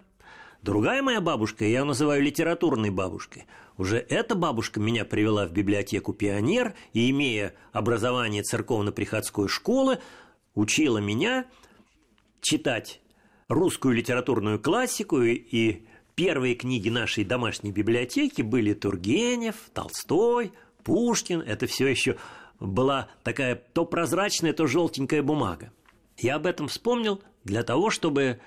Другая 0.60 1.02
моя 1.02 1.20
бабушка, 1.20 1.64
я 1.64 1.78
ее 1.78 1.84
называю 1.84 2.22
литературной 2.22 2.90
бабушкой, 2.90 3.46
уже 3.78 3.96
эта 3.96 4.34
бабушка 4.34 4.78
меня 4.78 5.04
привела 5.04 5.46
в 5.46 5.50
библиотеку 5.50 6.12
«Пионер», 6.12 6.74
и, 6.92 7.10
имея 7.10 7.54
образование 7.72 8.42
церковно-приходской 8.42 9.48
школы, 9.48 9.98
учила 10.54 10.98
меня– 10.98 11.46
читать 12.42 13.00
русскую 13.48 13.94
литературную 13.94 14.60
классику, 14.60 15.22
и 15.22 15.82
первые 16.14 16.54
книги 16.54 16.90
нашей 16.90 17.24
домашней 17.24 17.72
библиотеки 17.72 18.42
были 18.42 18.74
Тургенев, 18.74 19.56
Толстой, 19.72 20.52
Пушкин. 20.84 21.40
Это 21.40 21.66
все 21.66 21.86
еще 21.86 22.18
была 22.60 23.08
такая 23.22 23.54
то 23.54 23.86
прозрачная, 23.86 24.52
то 24.52 24.66
желтенькая 24.66 25.22
бумага. 25.22 25.72
Я 26.18 26.36
об 26.36 26.46
этом 26.46 26.68
вспомнил 26.68 27.22
для 27.44 27.62
того, 27.62 27.90
чтобы 27.90 28.40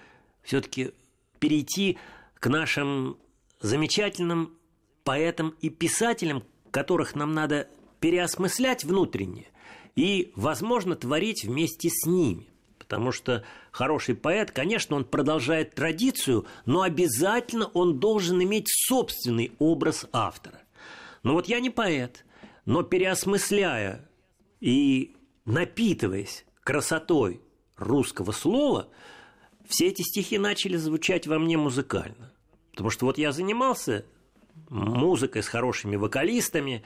все-таки 0.44 0.92
перейти 1.40 1.98
к 2.36 2.48
нашим 2.48 3.18
замечательным 3.62 4.58
поэтам 5.04 5.56
и 5.62 5.70
писателям, 5.70 6.44
которых 6.72 7.16
нам 7.16 7.34
надо 7.34 7.68
переосмыслять 8.00 8.84
внутренне 8.84 9.48
и, 9.96 10.32
возможно, 10.36 10.96
творить 10.96 11.46
вместе 11.46 11.90
с 11.90 12.06
ними. 12.06 12.48
Потому 12.88 13.12
что 13.12 13.44
хороший 13.72 14.16
поэт, 14.16 14.52
конечно, 14.52 14.96
он 14.96 15.06
продолжает 15.06 15.74
традицию, 15.74 16.46
но 16.66 16.84
обязательно 16.84 17.66
он 17.74 18.00
должен 18.00 18.42
иметь 18.44 18.68
собственный 18.70 19.52
образ 19.58 20.06
автора. 20.14 20.62
Но 21.24 21.34
вот 21.34 21.48
я 21.48 21.60
не 21.60 21.72
поэт, 21.72 22.26
но 22.66 22.84
переосмысляя 22.84 24.08
и 24.60 25.16
напитываясь 25.46 26.46
красотой 26.64 27.42
русского 27.78 28.32
слова, 28.32 28.88
все 29.68 29.88
эти 29.88 30.04
стихи 30.04 30.38
начали 30.38 30.78
звучать 30.78 31.26
во 31.26 31.40
мне 31.40 31.58
музыкально. 31.58 32.32
Потому 32.72 32.92
что 32.92 33.06
вот 33.06 33.18
я 33.18 33.32
занимался 33.32 34.06
музыкой 34.70 35.42
с 35.42 35.48
хорошими 35.48 35.96
вокалистами, 35.96 36.84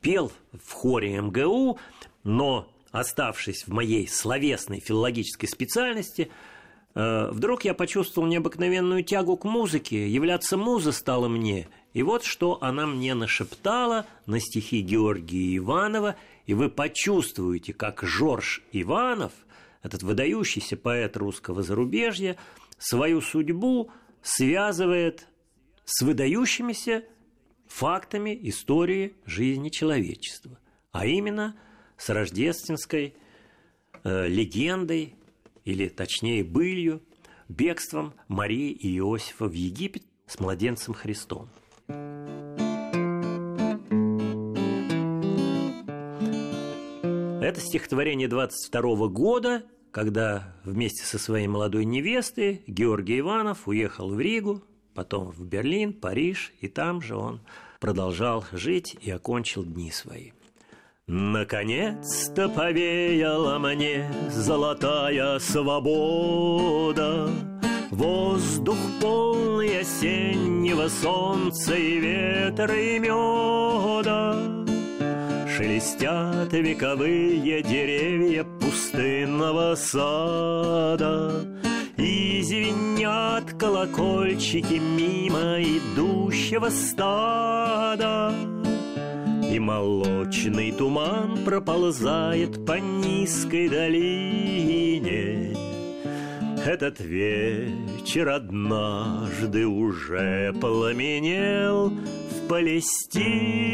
пел 0.00 0.32
в 0.52 0.72
хоре 0.72 1.20
МГУ, 1.20 1.78
но 2.24 2.68
оставшись 2.90 3.66
в 3.66 3.72
моей 3.72 4.08
словесной 4.08 4.80
филологической 4.80 5.48
специальности, 5.48 6.30
э, 6.94 7.28
вдруг 7.30 7.64
я 7.64 7.74
почувствовал 7.74 8.28
необыкновенную 8.28 9.04
тягу 9.04 9.36
к 9.36 9.44
музыке, 9.44 10.08
являться 10.08 10.56
муза 10.56 10.92
стала 10.92 11.28
мне. 11.28 11.68
И 11.92 12.02
вот 12.02 12.24
что 12.24 12.58
она 12.62 12.86
мне 12.86 13.14
нашептала 13.14 14.06
на 14.26 14.40
стихи 14.40 14.80
Георгия 14.80 15.56
Иванова, 15.56 16.16
и 16.46 16.54
вы 16.54 16.70
почувствуете, 16.70 17.72
как 17.72 18.02
Жорж 18.02 18.62
Иванов, 18.72 19.32
этот 19.82 20.02
выдающийся 20.02 20.76
поэт 20.76 21.16
русского 21.16 21.62
зарубежья, 21.62 22.36
свою 22.78 23.20
судьбу 23.20 23.90
связывает 24.22 25.26
с 25.84 26.02
выдающимися 26.02 27.04
фактами 27.66 28.38
истории 28.42 29.14
жизни 29.26 29.68
человечества, 29.68 30.58
а 30.90 31.06
именно– 31.06 31.54
с 31.98 32.08
рождественской 32.08 33.14
э, 34.04 34.28
легендой, 34.28 35.14
или 35.64 35.88
точнее 35.88 36.42
былью, 36.44 37.02
бегством 37.48 38.14
Марии 38.28 38.70
и 38.70 38.96
Иосифа 38.96 39.46
в 39.46 39.52
Египет 39.52 40.04
с 40.26 40.38
младенцем 40.38 40.94
Христом. 40.94 41.50
Это 47.42 47.60
стихотворение 47.60 48.28
22 48.28 49.08
года, 49.08 49.64
когда 49.90 50.54
вместе 50.64 51.04
со 51.04 51.18
своей 51.18 51.46
молодой 51.46 51.84
невестой 51.86 52.62
Георгий 52.66 53.20
Иванов 53.20 53.66
уехал 53.66 54.10
в 54.10 54.20
Ригу, 54.20 54.62
потом 54.94 55.30
в 55.30 55.44
Берлин, 55.46 55.94
Париж, 55.94 56.52
и 56.60 56.68
там 56.68 57.00
же 57.00 57.16
он 57.16 57.40
продолжал 57.80 58.44
жить 58.52 58.96
и 59.00 59.10
окончил 59.10 59.64
дни 59.64 59.90
свои. 59.90 60.32
Наконец-то 61.10 62.50
повеяла 62.50 63.58
мне 63.58 64.12
золотая 64.30 65.38
свобода, 65.38 67.30
Воздух 67.90 68.76
полный 69.00 69.80
осеннего 69.80 70.88
солнца 70.88 71.74
и 71.74 71.98
ветра 71.98 72.76
и 72.78 72.98
меда. 72.98 74.36
Шелестят 75.56 76.52
вековые 76.52 77.62
деревья 77.62 78.44
пустынного 78.44 79.76
сада, 79.76 81.32
И 81.96 82.42
звенят 82.42 83.54
колокольчики 83.58 84.74
мимо 84.74 85.56
идущего 85.62 86.68
стада. 86.68 88.57
И 89.50 89.58
молочный 89.58 90.72
туман 90.72 91.38
проползает 91.44 92.66
по 92.66 92.78
низкой 92.78 93.68
долине. 93.68 95.56
Этот 96.66 97.00
вечер 97.00 98.28
однажды 98.28 99.66
уже 99.66 100.52
пламенел 100.60 101.88
в 101.88 102.46
Палестине. 102.48 103.68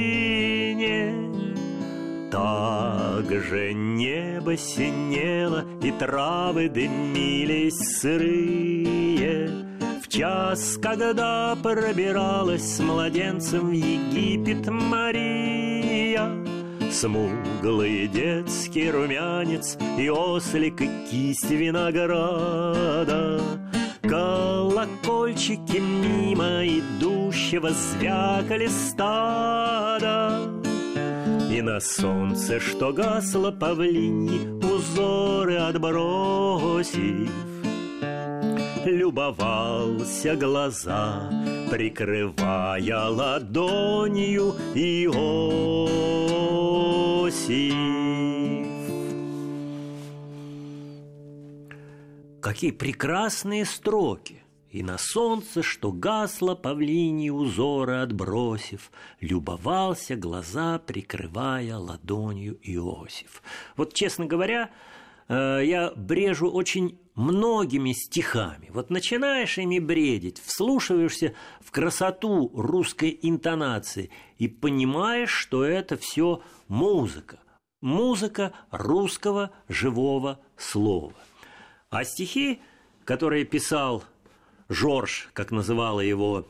Так 2.31 3.31
же 3.31 3.73
небо 3.73 4.57
синело, 4.57 5.65
и 5.83 5.91
травы 5.91 6.69
дымились 6.69 7.99
сырые. 8.01 9.51
В 10.03 10.09
час, 10.09 10.79
когда 10.81 11.57
пробиралась 11.61 12.77
с 12.77 12.81
младенцем 12.81 13.71
в 13.71 13.73
Египет 13.73 14.69
Мария, 14.69 15.64
Смуглый 16.95 18.07
детский 18.07 18.89
румянец 18.89 19.77
И 19.99 20.09
ослик, 20.09 20.81
и 20.81 20.89
кисть 21.11 21.51
винограда. 21.51 23.41
Колокольчики 24.01 25.79
мимо 25.79 26.65
идущего 26.65 27.71
Звякали 27.71 28.69
стада. 28.69 30.41
И 31.51 31.61
на 31.63 31.81
солнце, 31.81 32.61
что 32.61 32.93
гасло 32.93 33.51
павлини 33.51 34.63
Узоры 34.65 35.57
отбросив 35.57 37.29
Любовался 38.85 40.37
глаза 40.37 41.31
прикрывая 41.75 43.09
ладонью 43.09 44.55
Иосиф. 44.75 45.35
Какие 52.41 52.71
прекрасные 52.71 53.65
строки! 53.65 54.41
И 54.71 54.83
на 54.85 54.99
солнце, 54.99 55.63
что 55.63 55.91
гасло 55.93 56.55
павлини 56.55 57.31
узора 57.31 58.03
отбросив, 58.03 58.93
Любовался 59.21 60.15
глаза, 60.15 60.79
прикрывая 60.79 61.77
ладонью 61.77 62.59
Иосиф. 62.63 63.43
Вот, 63.77 63.95
честно 63.95 64.27
говоря, 64.27 64.71
Э, 65.29 65.61
я 65.65 65.93
брежу 65.97 66.51
очень 66.51 66.99
многими 67.15 67.93
стихами. 67.93 68.71
Вот 68.73 68.91
начинаешь 68.91 69.59
ими 69.59 69.79
бредить, 69.79 70.41
вслушиваешься 70.45 71.35
в 71.61 71.71
красоту 71.71 72.51
русской 72.55 73.19
интонации 73.23 74.11
и 74.39 74.49
понимаешь, 74.49 75.31
что 75.31 75.65
это 75.65 75.97
все 75.97 76.43
музыка. 76.69 77.39
Музыка 77.81 78.53
русского 78.71 79.51
живого 79.69 80.41
слова. 80.57 81.15
А 81.91 82.05
стихи, 82.05 82.61
которые 83.05 83.45
писал 83.45 84.03
Жорж, 84.69 85.29
как 85.35 85.51
называла 85.51 86.01
его 86.01 86.49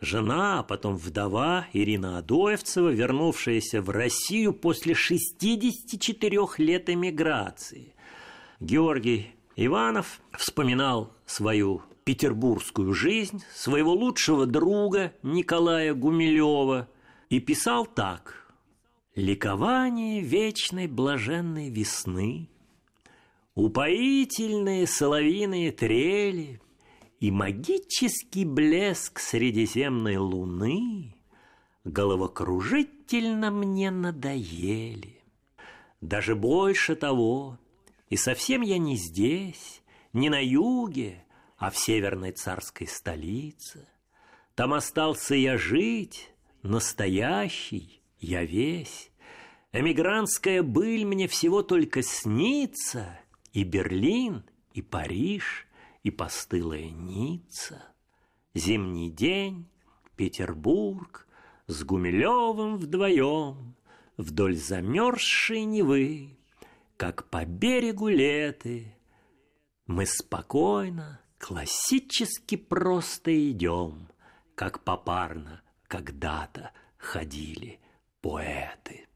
жена, 0.00 0.58
а 0.58 0.62
потом 0.62 0.96
вдова 0.96 1.66
Ирина 1.72 2.18
Адоевцева, 2.18 2.90
вернувшаяся 2.90 3.80
в 3.80 3.90
Россию 3.90 4.52
после 4.52 4.94
64 4.94 6.38
лет 6.58 6.90
эмиграции. 6.90 7.94
Георгий 8.58 9.35
Иванов 9.56 10.20
вспоминал 10.32 11.14
свою 11.24 11.82
петербургскую 12.04 12.92
жизнь, 12.92 13.42
своего 13.54 13.92
лучшего 13.92 14.44
друга 14.46 15.14
Николая 15.22 15.94
Гумилева 15.94 16.88
и 17.30 17.40
писал 17.40 17.86
так. 17.86 18.54
«Ликование 19.14 20.20
вечной 20.20 20.86
блаженной 20.86 21.70
весны, 21.70 22.50
упоительные 23.54 24.86
соловиные 24.86 25.72
трели 25.72 26.60
и 27.18 27.30
магический 27.30 28.44
блеск 28.44 29.18
средиземной 29.18 30.18
луны 30.18 31.16
головокружительно 31.84 33.50
мне 33.50 33.90
надоели. 33.90 35.22
Даже 36.02 36.36
больше 36.36 36.94
того, 36.94 37.58
и 38.08 38.16
совсем 38.16 38.62
я 38.62 38.78
не 38.78 38.96
здесь, 38.96 39.82
не 40.12 40.30
на 40.30 40.44
юге, 40.44 41.24
а 41.56 41.70
в 41.70 41.78
северной 41.78 42.32
царской 42.32 42.86
столице. 42.86 43.88
Там 44.54 44.72
остался 44.72 45.34
я 45.34 45.58
жить, 45.58 46.30
настоящий, 46.62 48.00
я 48.18 48.44
весь. 48.44 49.10
Эмигрантская 49.72 50.62
быль 50.62 51.04
мне 51.04 51.28
всего 51.28 51.62
только 51.62 52.02
снится, 52.02 53.20
и 53.52 53.64
Берлин, 53.64 54.44
и 54.72 54.82
Париж, 54.82 55.66
и 56.02 56.10
постылая 56.10 56.90
Ницца. 56.90 57.82
Зимний 58.54 59.10
день, 59.10 59.68
Петербург, 60.16 61.26
с 61.66 61.82
Гумилевым 61.84 62.78
вдвоем, 62.78 63.74
вдоль 64.16 64.56
замерзшей 64.56 65.64
Невы, 65.64 66.38
как 66.96 67.28
по 67.28 67.44
берегу 67.44 68.08
леты, 68.08 68.94
мы 69.86 70.06
спокойно, 70.06 71.20
классически 71.38 72.56
просто 72.56 73.50
идем, 73.50 74.08
как 74.54 74.82
попарно 74.82 75.62
когда-то 75.86 76.72
ходили 76.98 77.78
поэты. 78.20 79.06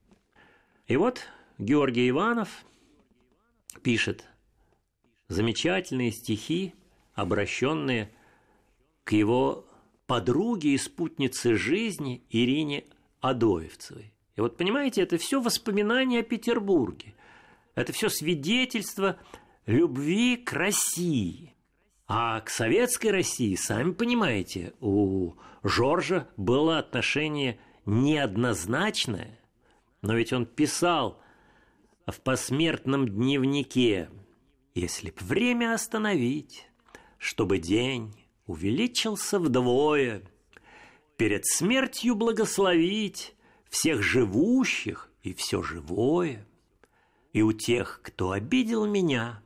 И 0.87 0.97
вот 0.97 1.23
Георгий 1.59 2.09
Иванов 2.11 2.65
пишет 3.83 4.27
замечательные 5.29 6.13
стихи, 6.13 6.75
обращенные 7.15 8.13
к 9.05 9.13
его 9.13 9.67
подруге 10.07 10.71
и 10.71 10.79
спутнице 10.79 11.55
жизни 11.55 12.23
Ирине 12.31 12.85
Адоевцевой. 13.21 14.13
И 14.37 14.41
вот 14.41 14.57
понимаете, 14.57 15.03
это 15.03 15.19
все 15.19 15.41
воспоминания 15.41 16.21
о 16.21 16.25
Петербурге. 16.25 17.15
Это 17.81 17.95
все 17.95 18.11
свидетельство 18.11 19.19
любви 19.65 20.37
к 20.37 20.53
России. 20.53 21.55
А 22.07 22.43
к 22.43 22.51
советской 22.51 23.11
России, 23.11 23.55
сами 23.55 23.93
понимаете, 23.93 24.75
у 24.81 25.33
Жоржа 25.63 26.29
было 26.37 26.77
отношение 26.79 27.59
неоднозначное, 27.87 29.41
но 30.03 30.15
ведь 30.15 30.35
он 30.35 30.45
писал 30.45 31.23
в 32.07 32.21
посмертном 32.21 33.09
дневнике, 33.09 34.11
если 34.75 35.09
б 35.11 35.17
время 35.21 35.73
остановить, 35.73 36.69
чтобы 37.17 37.57
день 37.57 38.13
увеличился 38.47 39.39
вдвое, 39.39 40.21
перед 41.17 41.47
смертью 41.47 42.15
благословить 42.15 43.35
всех 43.71 44.03
живущих 44.03 45.11
и 45.23 45.33
все 45.33 45.63
живое, 45.63 46.47
и 47.33 47.43
у 47.43 47.53
тех, 47.53 48.01
кто 48.03 48.33
обидел 48.33 48.87
меня, 48.87 49.43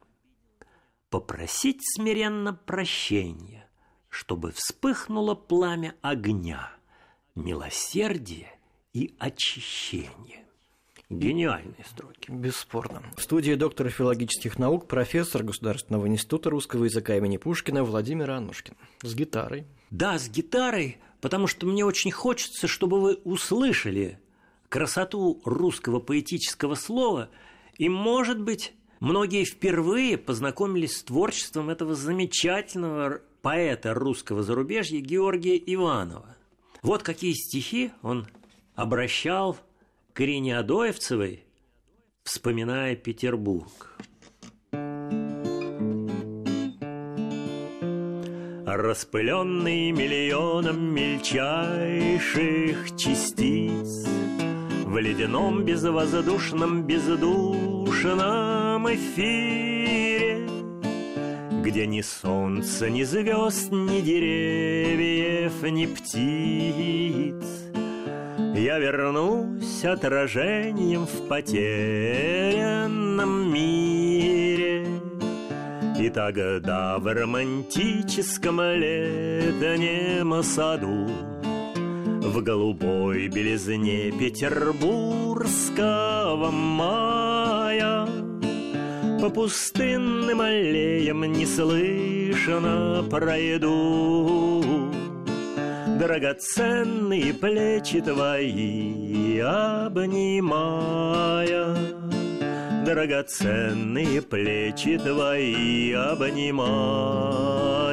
попросить 1.10 1.80
смиренно 1.82 2.54
прощения, 2.54 3.68
чтобы 4.08 4.52
вспыхнуло 4.52 5.34
пламя 5.34 5.94
огня, 6.02 6.72
милосердия 7.34 8.52
и 8.92 9.14
очищения. 9.18 10.44
Гениальные 11.10 11.84
строки. 11.88 12.30
Бесспорно. 12.30 13.02
В 13.16 13.22
студии 13.22 13.54
доктора 13.54 13.90
филологических 13.90 14.58
наук, 14.58 14.88
профессор 14.88 15.42
Государственного 15.42 16.08
института 16.08 16.50
русского 16.50 16.84
языка 16.84 17.16
имени 17.16 17.36
Пушкина 17.36 17.84
Владимир 17.84 18.30
Анушкин. 18.30 18.74
С 19.02 19.14
гитарой. 19.14 19.66
Да, 19.90 20.18
с 20.18 20.28
гитарой, 20.28 20.98
потому 21.20 21.46
что 21.46 21.66
мне 21.66 21.84
очень 21.84 22.10
хочется, 22.10 22.66
чтобы 22.66 23.00
вы 23.00 23.14
услышали 23.24 24.18
красоту 24.68 25.40
русского 25.44 26.00
поэтического 26.00 26.74
слова 26.74 27.30
и, 27.78 27.88
может 27.88 28.40
быть, 28.40 28.74
Многие 29.04 29.44
впервые 29.44 30.16
познакомились 30.16 30.96
с 30.96 31.02
творчеством 31.02 31.68
этого 31.68 31.94
замечательного 31.94 33.20
поэта 33.42 33.92
русского 33.92 34.42
зарубежья 34.42 34.98
Георгия 35.00 35.58
Иванова. 35.58 36.34
Вот 36.80 37.02
какие 37.02 37.34
стихи 37.34 37.90
он 38.00 38.26
обращал 38.74 39.58
к 40.14 40.22
Ирине 40.22 40.56
Адоевцевой, 40.56 41.44
вспоминая 42.22 42.96
Петербург. 42.96 43.98
Распыленный 48.64 49.90
миллионом 49.90 50.94
мельчайших 50.94 52.96
частиц 52.96 54.13
В 54.94 54.98
ледяном 55.00 55.64
безвоздушном 55.64 56.86
бездушном 56.86 58.86
эфире, 58.94 60.46
Где 61.64 61.88
ни 61.88 62.00
солнца, 62.00 62.88
ни 62.88 63.02
звезд, 63.02 63.72
ни 63.72 64.00
деревьев, 64.00 65.60
ни 65.64 65.86
птиц. 65.86 67.44
Я 68.54 68.78
вернусь 68.78 69.84
отражением 69.84 71.06
в 71.06 71.26
потерянном 71.26 73.52
мире. 73.52 74.86
И 75.98 76.08
тогда 76.08 77.00
в 77.00 77.12
романтическом 77.12 78.60
летнем 78.60 80.40
саду 80.44 81.10
В 82.24 82.42
голубой 82.42 83.28
белизне 83.28 84.10
петербургского 84.10 86.50
мая. 86.50 88.08
По 89.20 89.28
пустынным 89.28 90.40
аллеям 90.40 91.30
неслышно 91.30 93.04
пройду. 93.10 94.64
Драгоценные 95.98 97.34
плечи 97.34 98.00
твои 98.00 99.38
обнимая. 99.40 100.16
Драгоценные 102.86 104.22
плечи 104.22 104.96
твои 104.96 105.92
обнимая 105.92 107.84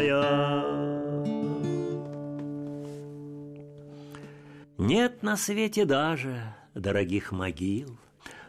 Нет 4.84 5.22
на 5.22 5.38
свете 5.38 5.86
даже 5.86 6.56
дорогих 6.74 7.32
могил 7.32 8.00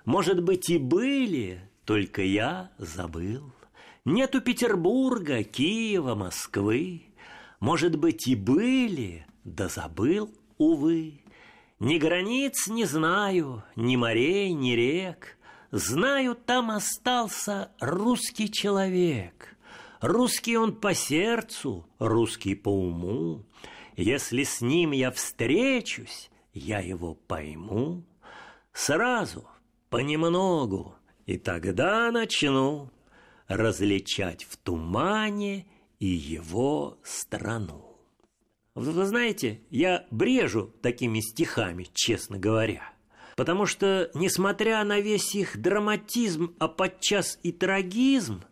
Может 0.07 0.43
быть 0.43 0.71
и 0.71 0.79
были, 0.79 1.61
только 1.85 2.23
я 2.23 2.71
забыл. 2.79 3.53
Нету 4.07 4.41
Петербурга, 4.41 5.45
Киева, 5.45 6.15
Москвы. 6.15 7.03
Может 7.61 7.97
быть, 7.97 8.27
и 8.29 8.35
были, 8.35 9.27
да 9.45 9.69
забыл, 9.69 10.33
увы. 10.57 11.21
Ни 11.79 11.99
границ 11.99 12.67
не 12.67 12.87
знаю, 12.87 13.63
ни 13.77 13.97
морей, 13.97 14.55
ни 14.55 14.71
рек. 14.71 15.37
Знаю, 15.71 16.35
там 16.35 16.71
остался 16.71 17.73
русский 17.79 18.51
человек. 18.51 19.55
Русский 20.01 20.57
он 20.57 20.77
по 20.77 20.95
сердцу, 20.95 21.87
русский 21.99 22.55
по 22.55 22.71
уму. 22.71 23.45
Если 23.97 24.45
с 24.45 24.61
ним 24.61 24.93
я 24.93 25.11
встречусь, 25.11 26.31
я 26.53 26.81
его 26.81 27.15
пойму. 27.15 28.05
Сразу, 28.73 29.49
понемногу, 29.91 30.97
и 31.27 31.37
тогда 31.37 32.11
начну 32.11 32.91
различать 33.49 34.45
в 34.45 34.57
тумане 34.57 35.67
и 35.99 36.07
его 36.07 36.99
страну. 37.03 37.99
Вы 38.75 39.05
знаете, 39.05 39.61
я 39.69 40.07
брежу 40.11 40.73
такими 40.81 41.21
стихами, 41.21 41.87
честно 41.93 42.39
говоря. 42.39 42.93
Потому 43.37 43.67
что, 43.67 44.11
несмотря 44.15 44.83
на 44.85 45.01
весь 45.01 45.35
их 45.35 45.61
драматизм, 45.61 46.55
а 46.59 46.69
подчас 46.69 47.39
и 47.43 47.53
трагизм, 47.53 48.43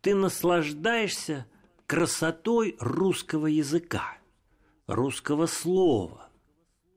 ты 0.00 0.14
наслаждаешься 0.14 1.46
красотой 1.86 2.76
русского 2.80 3.46
языка. 3.46 4.19
Русского 4.90 5.46
слова. 5.46 6.28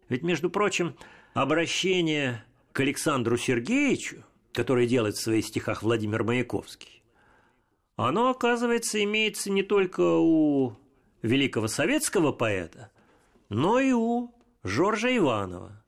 Ведь, 0.10 0.24
между 0.24 0.50
прочим, 0.50 0.96
обращение 1.34 2.44
к 2.72 2.80
Александру 2.80 3.38
Сергеевичу, 3.38 4.24
которое 4.52 4.88
делает 4.88 5.14
в 5.16 5.22
своих 5.22 5.46
стихах 5.46 5.84
Владимир 5.84 6.24
Маяковский, 6.24 7.04
оно, 7.96 8.32
оказывается, 8.32 9.04
имеется 9.04 9.52
не 9.52 9.62
только 9.62 10.02
у 10.02 10.76
великого 11.22 11.68
советского 11.68 12.32
поэта, 12.32 12.90
но 13.50 13.80
и 13.80 13.92
у 13.92 14.34
Жоржа 14.64 15.16
Иванова. 15.16 15.80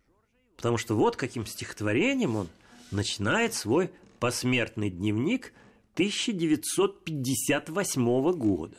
Потому 0.56 0.78
что 0.78 0.96
вот 0.96 1.16
каким 1.16 1.48
стихотворением 1.48 2.36
он 2.36 2.50
начинает 2.92 3.56
свой 3.56 3.90
посмертный 4.20 4.92
дневник 4.92 5.54
1958 5.96 8.32
года. 8.34 8.78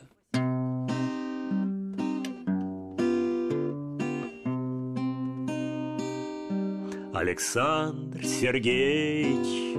Александр 7.27 8.25
Сергеевич, 8.25 9.77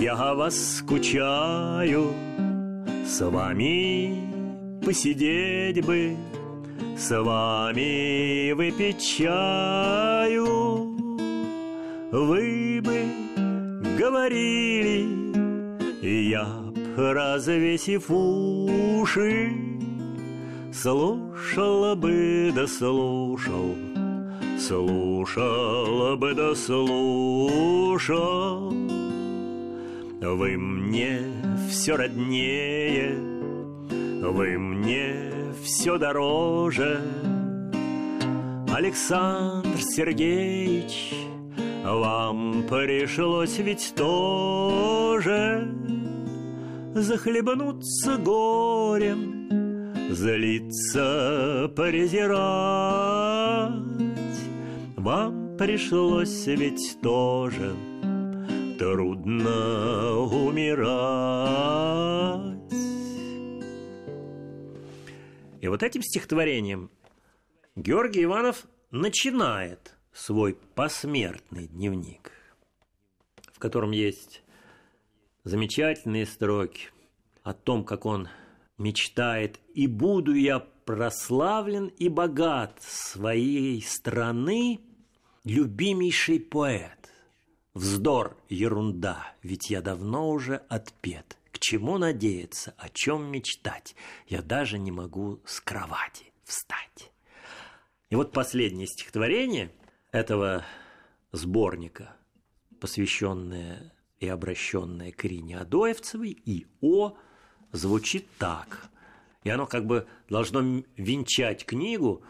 я 0.00 0.34
вас 0.34 0.76
скучаю, 0.76 2.14
с 3.04 3.20
вами 3.20 4.80
посидеть 4.86 5.84
бы, 5.84 6.16
с 6.96 7.10
вами 7.10 8.52
выпить 8.52 9.02
чаю. 9.02 10.46
Вы 12.12 12.80
бы 12.84 13.06
говорили, 13.98 15.08
я 16.02 16.44
б, 16.44 17.12
развесив 17.12 18.08
уши, 18.08 19.52
Слушала 20.72 21.96
бы 21.96 22.52
да 22.54 22.68
слушал, 22.68 23.74
слушала 24.60 26.16
бы 26.16 26.34
да 26.34 26.54
слушал. 26.54 28.10
Вы 30.20 30.56
мне 30.58 31.22
все 31.70 31.96
роднее, 31.96 33.16
вы 34.22 34.58
мне 34.58 35.32
все 35.62 35.96
дороже. 35.98 37.00
Александр 38.72 39.78
Сергеевич, 39.78 41.14
вам 41.84 42.64
пришлось 42.68 43.58
ведь 43.58 43.94
тоже 43.96 45.68
захлебнуться 46.94 48.16
горем, 48.18 49.48
злиться, 50.10 51.70
презирать. 51.74 52.70
Вам 55.02 55.56
пришлось 55.56 56.46
ведь 56.46 57.00
тоже 57.00 57.74
трудно 58.78 60.18
умирать. 60.18 61.40
И 65.62 65.68
вот 65.68 65.82
этим 65.82 66.02
стихотворением 66.02 66.90
Георгий 67.76 68.24
Иванов 68.24 68.66
начинает 68.90 69.96
свой 70.12 70.58
посмертный 70.74 71.68
дневник, 71.68 72.32
в 73.54 73.58
котором 73.58 73.92
есть 73.92 74.42
замечательные 75.44 76.26
строки 76.26 76.90
о 77.42 77.54
том, 77.54 77.84
как 77.84 78.04
он 78.04 78.28
мечтает 78.76 79.60
«И 79.72 79.86
буду 79.86 80.34
я 80.34 80.58
прославлен 80.58 81.86
и 81.86 82.10
богат 82.10 82.82
своей 82.82 83.80
страны, 83.80 84.80
любимейший 85.44 86.40
поэт». 86.40 87.00
Вздор, 87.72 88.36
ерунда, 88.48 89.32
ведь 89.42 89.70
я 89.70 89.80
давно 89.80 90.30
уже 90.30 90.56
отпет. 90.68 91.38
К 91.52 91.58
чему 91.60 91.98
надеяться, 91.98 92.74
о 92.76 92.88
чем 92.88 93.30
мечтать? 93.30 93.94
Я 94.26 94.42
даже 94.42 94.78
не 94.78 94.90
могу 94.90 95.40
с 95.44 95.60
кровати 95.60 96.32
встать. 96.42 97.12
И 98.08 98.16
вот 98.16 98.32
последнее 98.32 98.88
стихотворение 98.88 99.72
этого 100.10 100.64
сборника, 101.30 102.16
посвященное 102.80 103.92
и 104.18 104.26
обращенное 104.26 105.12
к 105.12 105.24
Ирине 105.24 105.58
Адоевцевой, 105.58 106.30
и 106.44 106.66
О, 106.80 107.16
звучит 107.70 108.26
так. 108.36 108.88
И 109.44 109.48
оно 109.48 109.66
как 109.66 109.86
бы 109.86 110.08
должно 110.28 110.82
венчать 110.96 111.64
книгу, 111.64 112.24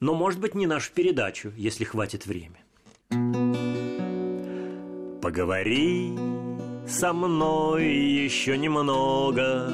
но, 0.00 0.14
может 0.14 0.40
быть, 0.40 0.54
не 0.54 0.66
нашу 0.66 0.92
передачу, 0.92 1.52
если 1.56 1.84
хватит 1.84 2.26
времени. 2.26 2.64
Поговори 5.22 6.12
со 6.86 7.12
мной 7.12 7.84
еще 7.86 8.56
немного, 8.58 9.70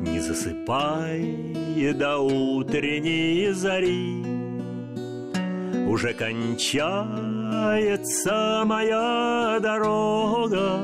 Не 0.00 0.20
засыпай 0.20 1.48
до 1.92 2.18
утренней 2.18 3.52
зари. 3.52 4.24
Уже 5.86 6.12
кончается 6.14 7.02
моя 8.64 9.58
дорога, 9.60 10.80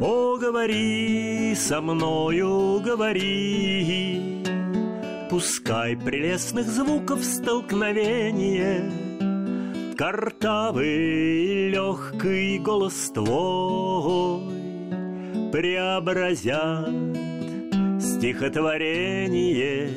О, 0.00 0.36
говори 0.36 1.54
со 1.54 1.80
мною, 1.80 2.80
говори, 2.80 4.35
Пускай 5.36 5.92
прелестных 5.98 6.66
звуков 6.66 7.22
столкновение— 7.22 8.90
Картавый 9.98 11.68
легкий 11.68 12.58
голос 12.58 13.10
твой 13.12 14.40
Преобразят 15.52 16.88
стихотворение. 18.00 19.90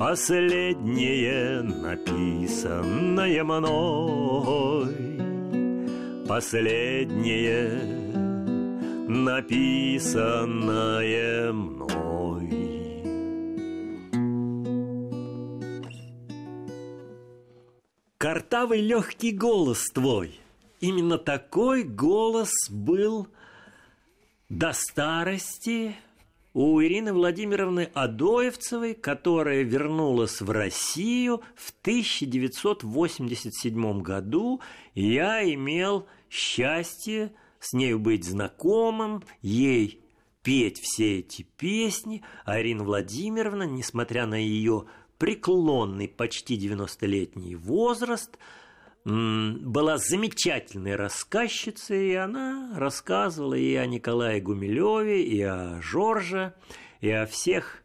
Последнее 0.00 1.62
написанное 1.62 3.44
мной 3.44 4.66
Последнее 6.26 7.70
написанное 9.06 10.42
мной 11.52 12.07
Картавый 18.18 18.80
легкий 18.80 19.30
голос 19.30 19.90
твой. 19.90 20.40
Именно 20.80 21.18
такой 21.18 21.84
голос 21.84 22.50
был 22.68 23.28
до 24.48 24.72
старости 24.72 25.94
у 26.52 26.82
Ирины 26.82 27.12
Владимировны 27.12 27.88
Адоевцевой, 27.94 28.94
которая 28.94 29.62
вернулась 29.62 30.40
в 30.40 30.50
Россию 30.50 31.42
в 31.54 31.72
1987 31.82 34.02
году. 34.02 34.60
Я 34.96 35.48
имел 35.54 36.08
счастье 36.28 37.30
с 37.60 37.72
нею 37.72 38.00
быть 38.00 38.24
знакомым, 38.24 39.22
ей 39.42 40.00
петь 40.42 40.80
все 40.80 41.20
эти 41.20 41.42
песни, 41.56 42.24
а 42.44 42.60
Ирина 42.60 42.82
Владимировна, 42.82 43.62
несмотря 43.62 44.26
на 44.26 44.34
ее 44.34 44.86
преклонный, 45.18 46.08
почти 46.08 46.56
90-летний 46.56 47.56
возраст, 47.56 48.38
была 49.04 49.96
замечательной 49.96 50.96
рассказчицей, 50.96 52.10
и 52.10 52.14
она 52.14 52.72
рассказывала 52.76 53.54
и 53.54 53.74
о 53.74 53.86
Николае 53.86 54.40
Гумилеве, 54.40 55.22
и 55.22 55.40
о 55.42 55.80
Жорже, 55.80 56.54
и 57.00 57.10
о 57.10 57.26
всех 57.26 57.82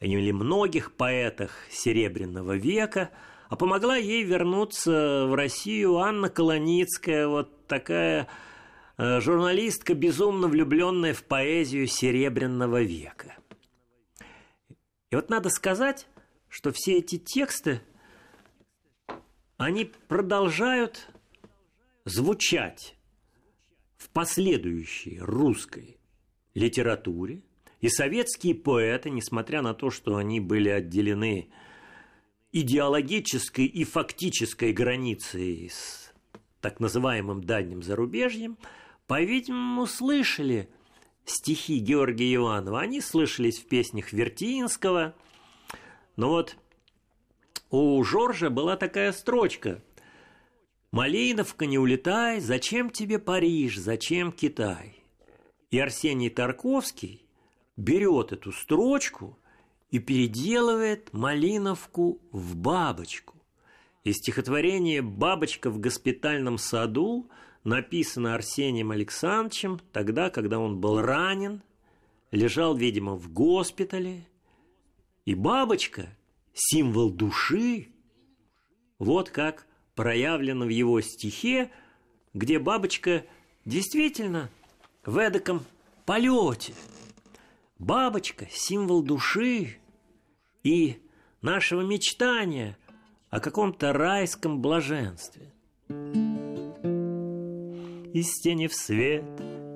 или 0.00 0.32
многих 0.32 0.92
поэтах 0.92 1.52
Серебряного 1.70 2.56
века, 2.56 3.10
а 3.48 3.56
помогла 3.56 3.96
ей 3.96 4.24
вернуться 4.24 5.26
в 5.26 5.34
Россию 5.34 5.98
Анна 5.98 6.28
Колоницкая, 6.28 7.28
вот 7.28 7.66
такая 7.66 8.26
э, 8.98 9.20
журналистка, 9.20 9.94
безумно 9.94 10.48
влюбленная 10.48 11.14
в 11.14 11.22
поэзию 11.22 11.86
Серебряного 11.86 12.82
века. 12.82 13.36
И 15.10 15.14
вот 15.14 15.30
надо 15.30 15.50
сказать, 15.50 16.08
что 16.52 16.70
все 16.70 16.98
эти 16.98 17.16
тексты, 17.16 17.80
они 19.56 19.86
продолжают 20.06 21.08
звучать 22.04 22.94
в 23.96 24.10
последующей 24.10 25.18
русской 25.18 25.96
литературе, 26.52 27.42
и 27.80 27.88
советские 27.88 28.54
поэты, 28.54 29.08
несмотря 29.08 29.62
на 29.62 29.72
то, 29.72 29.90
что 29.90 30.16
они 30.16 30.40
были 30.40 30.68
отделены 30.68 31.48
идеологической 32.52 33.64
и 33.64 33.84
фактической 33.84 34.74
границей 34.74 35.70
с 35.70 36.12
так 36.60 36.80
называемым 36.80 37.42
дальним 37.42 37.82
зарубежьем, 37.82 38.58
по-видимому, 39.06 39.86
слышали 39.86 40.68
стихи 41.24 41.78
Георгия 41.78 42.34
Иванова. 42.34 42.82
Они 42.82 43.00
слышались 43.00 43.58
в 43.58 43.68
песнях 43.68 44.12
Вертинского– 44.12 45.14
Но 46.16 46.28
вот 46.28 46.56
у 47.70 48.02
Жоржа 48.04 48.50
была 48.50 48.76
такая 48.76 49.12
строчка. 49.12 49.82
«Малиновка, 50.90 51.64
не 51.64 51.78
улетай, 51.78 52.40
зачем 52.40 52.90
тебе 52.90 53.18
Париж, 53.18 53.78
зачем 53.78 54.30
Китай?» 54.30 55.02
И 55.70 55.78
Арсений 55.78 56.28
Тарковский 56.28 57.24
берет 57.78 58.32
эту 58.32 58.52
строчку 58.52 59.38
и 59.90 59.98
переделывает 59.98 61.12
Малиновку 61.14 62.20
в 62.30 62.56
бабочку. 62.56 63.36
И 64.04 64.12
стихотворение 64.12 65.00
«Бабочка 65.00 65.70
в 65.70 65.78
госпитальном 65.78 66.58
саду» 66.58 67.30
написано 67.64 68.34
Арсением 68.34 68.90
Александровичем 68.90 69.80
тогда, 69.92 70.28
когда 70.28 70.58
он 70.58 70.78
был 70.80 71.00
ранен, 71.00 71.62
лежал, 72.32 72.74
видимо, 72.74 73.14
в 73.14 73.32
госпитале. 73.32 74.26
И 75.24 75.34
бабочка– 75.34 76.08
символ 76.52 77.10
души. 77.10 77.88
Вот 78.98 79.30
как 79.30 79.66
проявлено 79.94 80.66
в 80.66 80.68
его 80.68 81.00
стихе, 81.00 81.70
где 82.34 82.58
бабочка 82.58 83.24
действительно 83.64 84.50
в 85.04 85.18
эдаком 85.18 85.64
полете. 86.06 86.74
Бабочка– 87.78 88.48
символ 88.50 89.02
души 89.02 89.76
и 90.64 91.00
нашего 91.40 91.82
мечтания 91.82 92.76
о 93.30 93.38
каком-то 93.38 93.92
райском 93.92 94.60
блаженстве. 94.60 95.52
Из 98.12 98.40
тени 98.40 98.66
в 98.66 98.74
свет, 98.74 99.24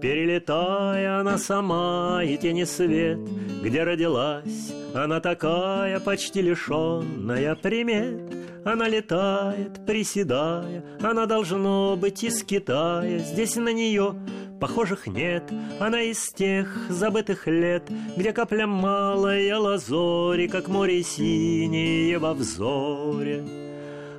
перелетая 0.02 1.20
она 1.20 1.38
сама, 1.38 2.22
и 2.24 2.36
тени 2.36 2.64
свет, 2.64 3.18
где 3.62 3.82
родилась, 3.82 4.72
она 4.96 5.20
такая 5.20 6.00
почти 6.00 6.42
лишенная 6.42 7.54
примет. 7.54 8.34
Она 8.64 8.88
летает, 8.88 9.86
приседая, 9.86 10.84
она 11.00 11.26
должно 11.26 11.96
быть 11.96 12.24
из 12.24 12.42
Китая. 12.42 13.18
Здесь 13.18 13.54
на 13.56 13.72
нее 13.72 14.16
похожих 14.58 15.06
нет 15.06 15.44
Она 15.78 16.00
из 16.00 16.30
тех 16.30 16.74
забытых 16.88 17.46
лет 17.46 17.84
Где 18.16 18.32
капля 18.32 18.66
малая 18.66 19.58
лазори 19.58 20.48
Как 20.48 20.68
море 20.68 21.02
синее 21.02 22.18
во 22.18 22.32
взоре 22.32 23.65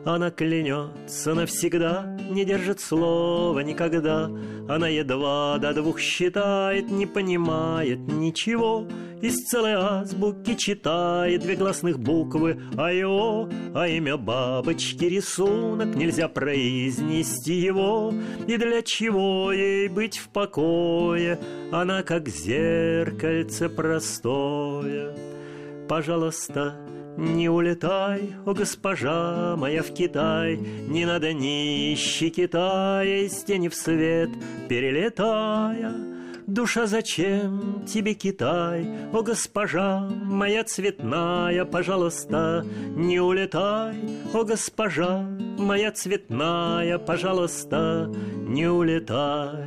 она 0.08 0.32
клянется 0.32 1.34
навсегда, 1.34 2.18
не 2.30 2.46
держит 2.46 2.80
слова 2.80 3.60
никогда. 3.60 4.32
Она 4.70 4.88
едва 4.88 5.58
до 5.58 5.74
двух 5.74 6.00
считает, 6.00 6.90
не 6.90 7.06
понимает 7.06 8.00
ничего. 8.00 8.88
Из 9.22 9.36
целой 9.46 9.74
азбуки 9.74 10.56
читает 10.56 11.42
две 11.42 11.56
гласных 11.56 12.00
буквы 12.00 12.62
А-О, 12.78 13.50
а 13.74 13.88
имя 13.88 14.16
бабочки 14.16 15.06
рисунок 15.06 15.96
Нельзя 15.96 16.28
произнести 16.28 17.56
его 17.56 18.14
И 18.48 18.58
для 18.58 18.84
чего 18.84 19.52
ей 19.52 19.88
быть 19.88 20.20
в 20.20 20.30
покое 20.30 21.40
Она 21.72 22.04
как 22.04 22.30
зеркальце 22.30 23.70
простое 23.70 25.16
Пожалуйста, 25.88 26.76
не 27.18 27.50
улетай, 27.50 28.34
о 28.46 28.54
госпожа 28.54 29.56
моя 29.58 29.82
в 29.82 29.92
Китай, 29.92 30.58
Не 30.58 31.06
надо 31.06 31.34
нищий 31.34 32.30
Китая 32.30 33.26
из 33.26 33.44
тени 33.44 33.70
в 33.70 33.76
свет 33.76 34.30
перелетая. 34.70 35.94
Душа, 36.46 36.86
зачем 36.86 37.84
тебе 37.86 38.14
Китай, 38.14 38.88
о 39.12 39.22
госпожа 39.22 40.08
моя 40.24 40.64
цветная, 40.64 41.66
пожалуйста, 41.66 42.66
не 42.96 43.20
улетай, 43.20 43.96
о 44.34 44.44
госпожа 44.44 45.28
моя 45.58 45.92
цветная, 45.92 47.00
пожалуйста, 47.00 48.14
не 48.48 48.68
улетай. 48.68 49.66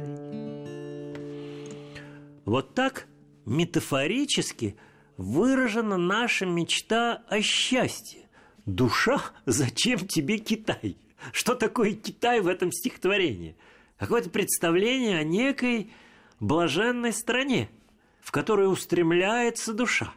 Вот 2.47 2.75
так 2.75 3.07
метафорически– 3.45 4.77
выражена 5.21 5.99
наша 5.99 6.47
мечта 6.47 7.23
о 7.29 7.43
счастье. 7.43 8.23
Душа, 8.65 9.21
зачем 9.45 9.99
тебе 10.09 10.39
Китай? 10.39 10.97
Что 11.33 11.55
такое 11.55 11.93
Китай 11.93 12.41
в 12.41 12.49
этом 12.49 12.73
стихотворении? 12.73 13.55
Какое-то 13.99 14.31
представление 14.31 15.19
о 15.19 15.23
некой 15.23 15.93
блаженной 16.41 17.13
стране, 17.13 17.69
в 18.23 18.33
которой 18.33 18.73
устремляется 18.73 19.75
душа. 19.75 20.11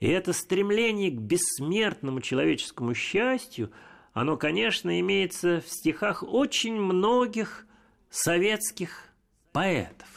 И 0.00 0.08
это 0.08 0.32
стремление 0.32 1.12
к 1.12 1.20
бессмертному 1.20 2.20
человеческому 2.20 2.94
счастью, 2.94 3.70
оно, 4.12 4.36
конечно, 4.36 4.98
имеется 4.98 5.60
в 5.60 5.68
стихах 5.68 6.24
очень 6.24 6.74
многих 6.74 7.64
советских 8.10 9.04
поэтов. 9.52 10.08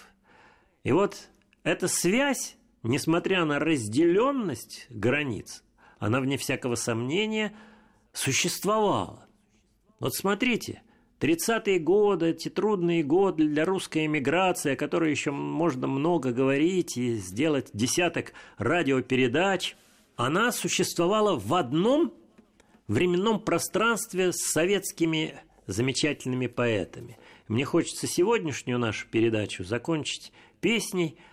И 0.83 0.91
вот 0.93 1.29
эта 1.63 1.87
связь 1.87 2.55
несмотря 2.83 3.45
на 3.45 3.59
разделенность 3.59 4.87
границ, 4.89 5.63
она, 5.99 6.19
вне 6.19 6.37
всякого 6.37 6.75
сомнения, 6.75 7.53
существовала. 8.13 9.27
Вот 9.99 10.15
смотрите, 10.15 10.81
30-е 11.19 11.79
годы, 11.79 12.31
эти 12.31 12.49
трудные 12.49 13.03
годы 13.03 13.47
для 13.47 13.65
русской 13.65 14.07
эмиграции, 14.07 14.73
о 14.73 14.75
которой 14.75 15.11
еще 15.11 15.31
можно 15.31 15.85
много 15.87 16.31
говорить 16.31 16.97
и 16.97 17.15
сделать 17.15 17.69
десяток 17.73 18.33
радиопередач, 18.57 19.75
она 20.15 20.51
существовала 20.51 21.37
в 21.37 21.53
одном 21.53 22.13
временном 22.87 23.39
пространстве 23.39 24.33
с 24.33 24.51
советскими 24.51 25.39
замечательными 25.67 26.47
поэтами. 26.47 27.17
Мне 27.47 27.63
хочется 27.63 28.07
сегодняшнюю 28.07 28.79
нашу 28.79 29.07
передачу 29.07 29.63
закончить 29.63 30.31
песней– 30.59 31.17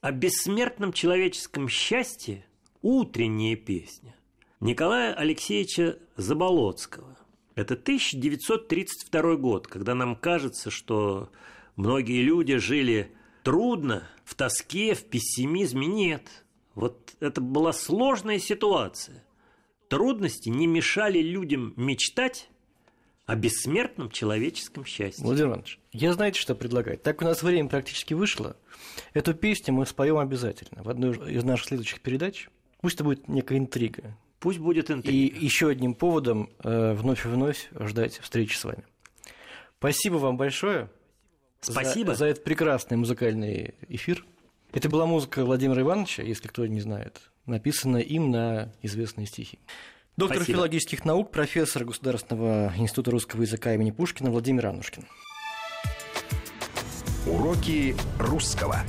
о 0.00 0.12
бессмертном 0.12 0.92
человеческом 0.92 1.68
счастье 1.68 2.46
утренняя 2.82 3.56
песня 3.56 4.16
Николая 4.60 5.14
Алексеевича 5.14 5.98
Заболоцкого. 6.16 7.18
Это 7.54 7.74
1932 7.74 9.36
год, 9.36 9.66
когда 9.66 9.94
нам 9.94 10.16
кажется, 10.16 10.70
что 10.70 11.30
многие 11.76 12.22
люди 12.22 12.56
жили 12.56 13.12
трудно, 13.42 14.08
в 14.24 14.34
тоске, 14.34 14.94
в 14.94 15.04
пессимизме. 15.04 15.86
Нет. 15.86 16.44
Вот 16.74 17.14
это 17.20 17.40
была 17.40 17.72
сложная 17.72 18.38
ситуация. 18.38 19.24
Трудности 19.88 20.48
не 20.48 20.66
мешали 20.66 21.18
людям 21.18 21.74
мечтать 21.76 22.48
о 23.30 23.36
бессмертном 23.36 24.10
человеческом 24.10 24.84
счастье. 24.84 25.24
Владимир 25.24 25.50
Иванович, 25.50 25.78
я 25.92 26.12
знаете, 26.14 26.40
что 26.40 26.56
предлагать? 26.56 27.04
Так 27.04 27.22
у 27.22 27.24
нас 27.24 27.44
время 27.44 27.68
практически 27.68 28.12
вышло. 28.12 28.56
Эту 29.14 29.34
песню 29.34 29.72
мы 29.72 29.86
споем 29.86 30.18
обязательно 30.18 30.82
в 30.82 30.88
одной 30.88 31.12
из 31.32 31.44
наших 31.44 31.68
следующих 31.68 32.00
передач. 32.00 32.48
Пусть 32.80 32.96
это 32.96 33.04
будет 33.04 33.28
некая 33.28 33.58
интрига. 33.58 34.16
Пусть 34.40 34.58
будет 34.58 34.90
интрига. 34.90 35.16
И 35.16 35.44
еще 35.44 35.68
одним 35.68 35.94
поводом 35.94 36.50
э, 36.64 36.92
вновь 36.94 37.24
и 37.24 37.28
вновь 37.28 37.68
ждать 37.78 38.18
встречи 38.18 38.56
с 38.56 38.64
вами. 38.64 38.82
Спасибо 39.78 40.16
вам 40.16 40.36
большое. 40.36 40.90
Спасибо. 41.60 42.14
За, 42.14 42.20
за 42.20 42.26
этот 42.26 42.42
прекрасный 42.42 42.96
музыкальный 42.96 43.76
эфир. 43.86 44.26
Это 44.72 44.88
была 44.88 45.06
музыка 45.06 45.44
Владимира 45.44 45.82
Ивановича, 45.82 46.24
если 46.24 46.48
кто 46.48 46.66
не 46.66 46.80
знает, 46.80 47.20
написанная 47.46 48.02
им 48.02 48.32
на 48.32 48.72
известные 48.82 49.28
стихи. 49.28 49.60
Доктор 50.20 50.36
Спасибо. 50.36 50.56
филологических 50.56 51.06
наук, 51.06 51.30
профессор 51.30 51.86
Государственного 51.86 52.74
института 52.76 53.10
русского 53.10 53.40
языка 53.40 53.72
имени 53.72 53.90
Пушкина 53.90 54.30
Владимир 54.30 54.66
Анушкин. 54.66 55.06
Уроки 57.26 57.96
русского. 58.18 58.80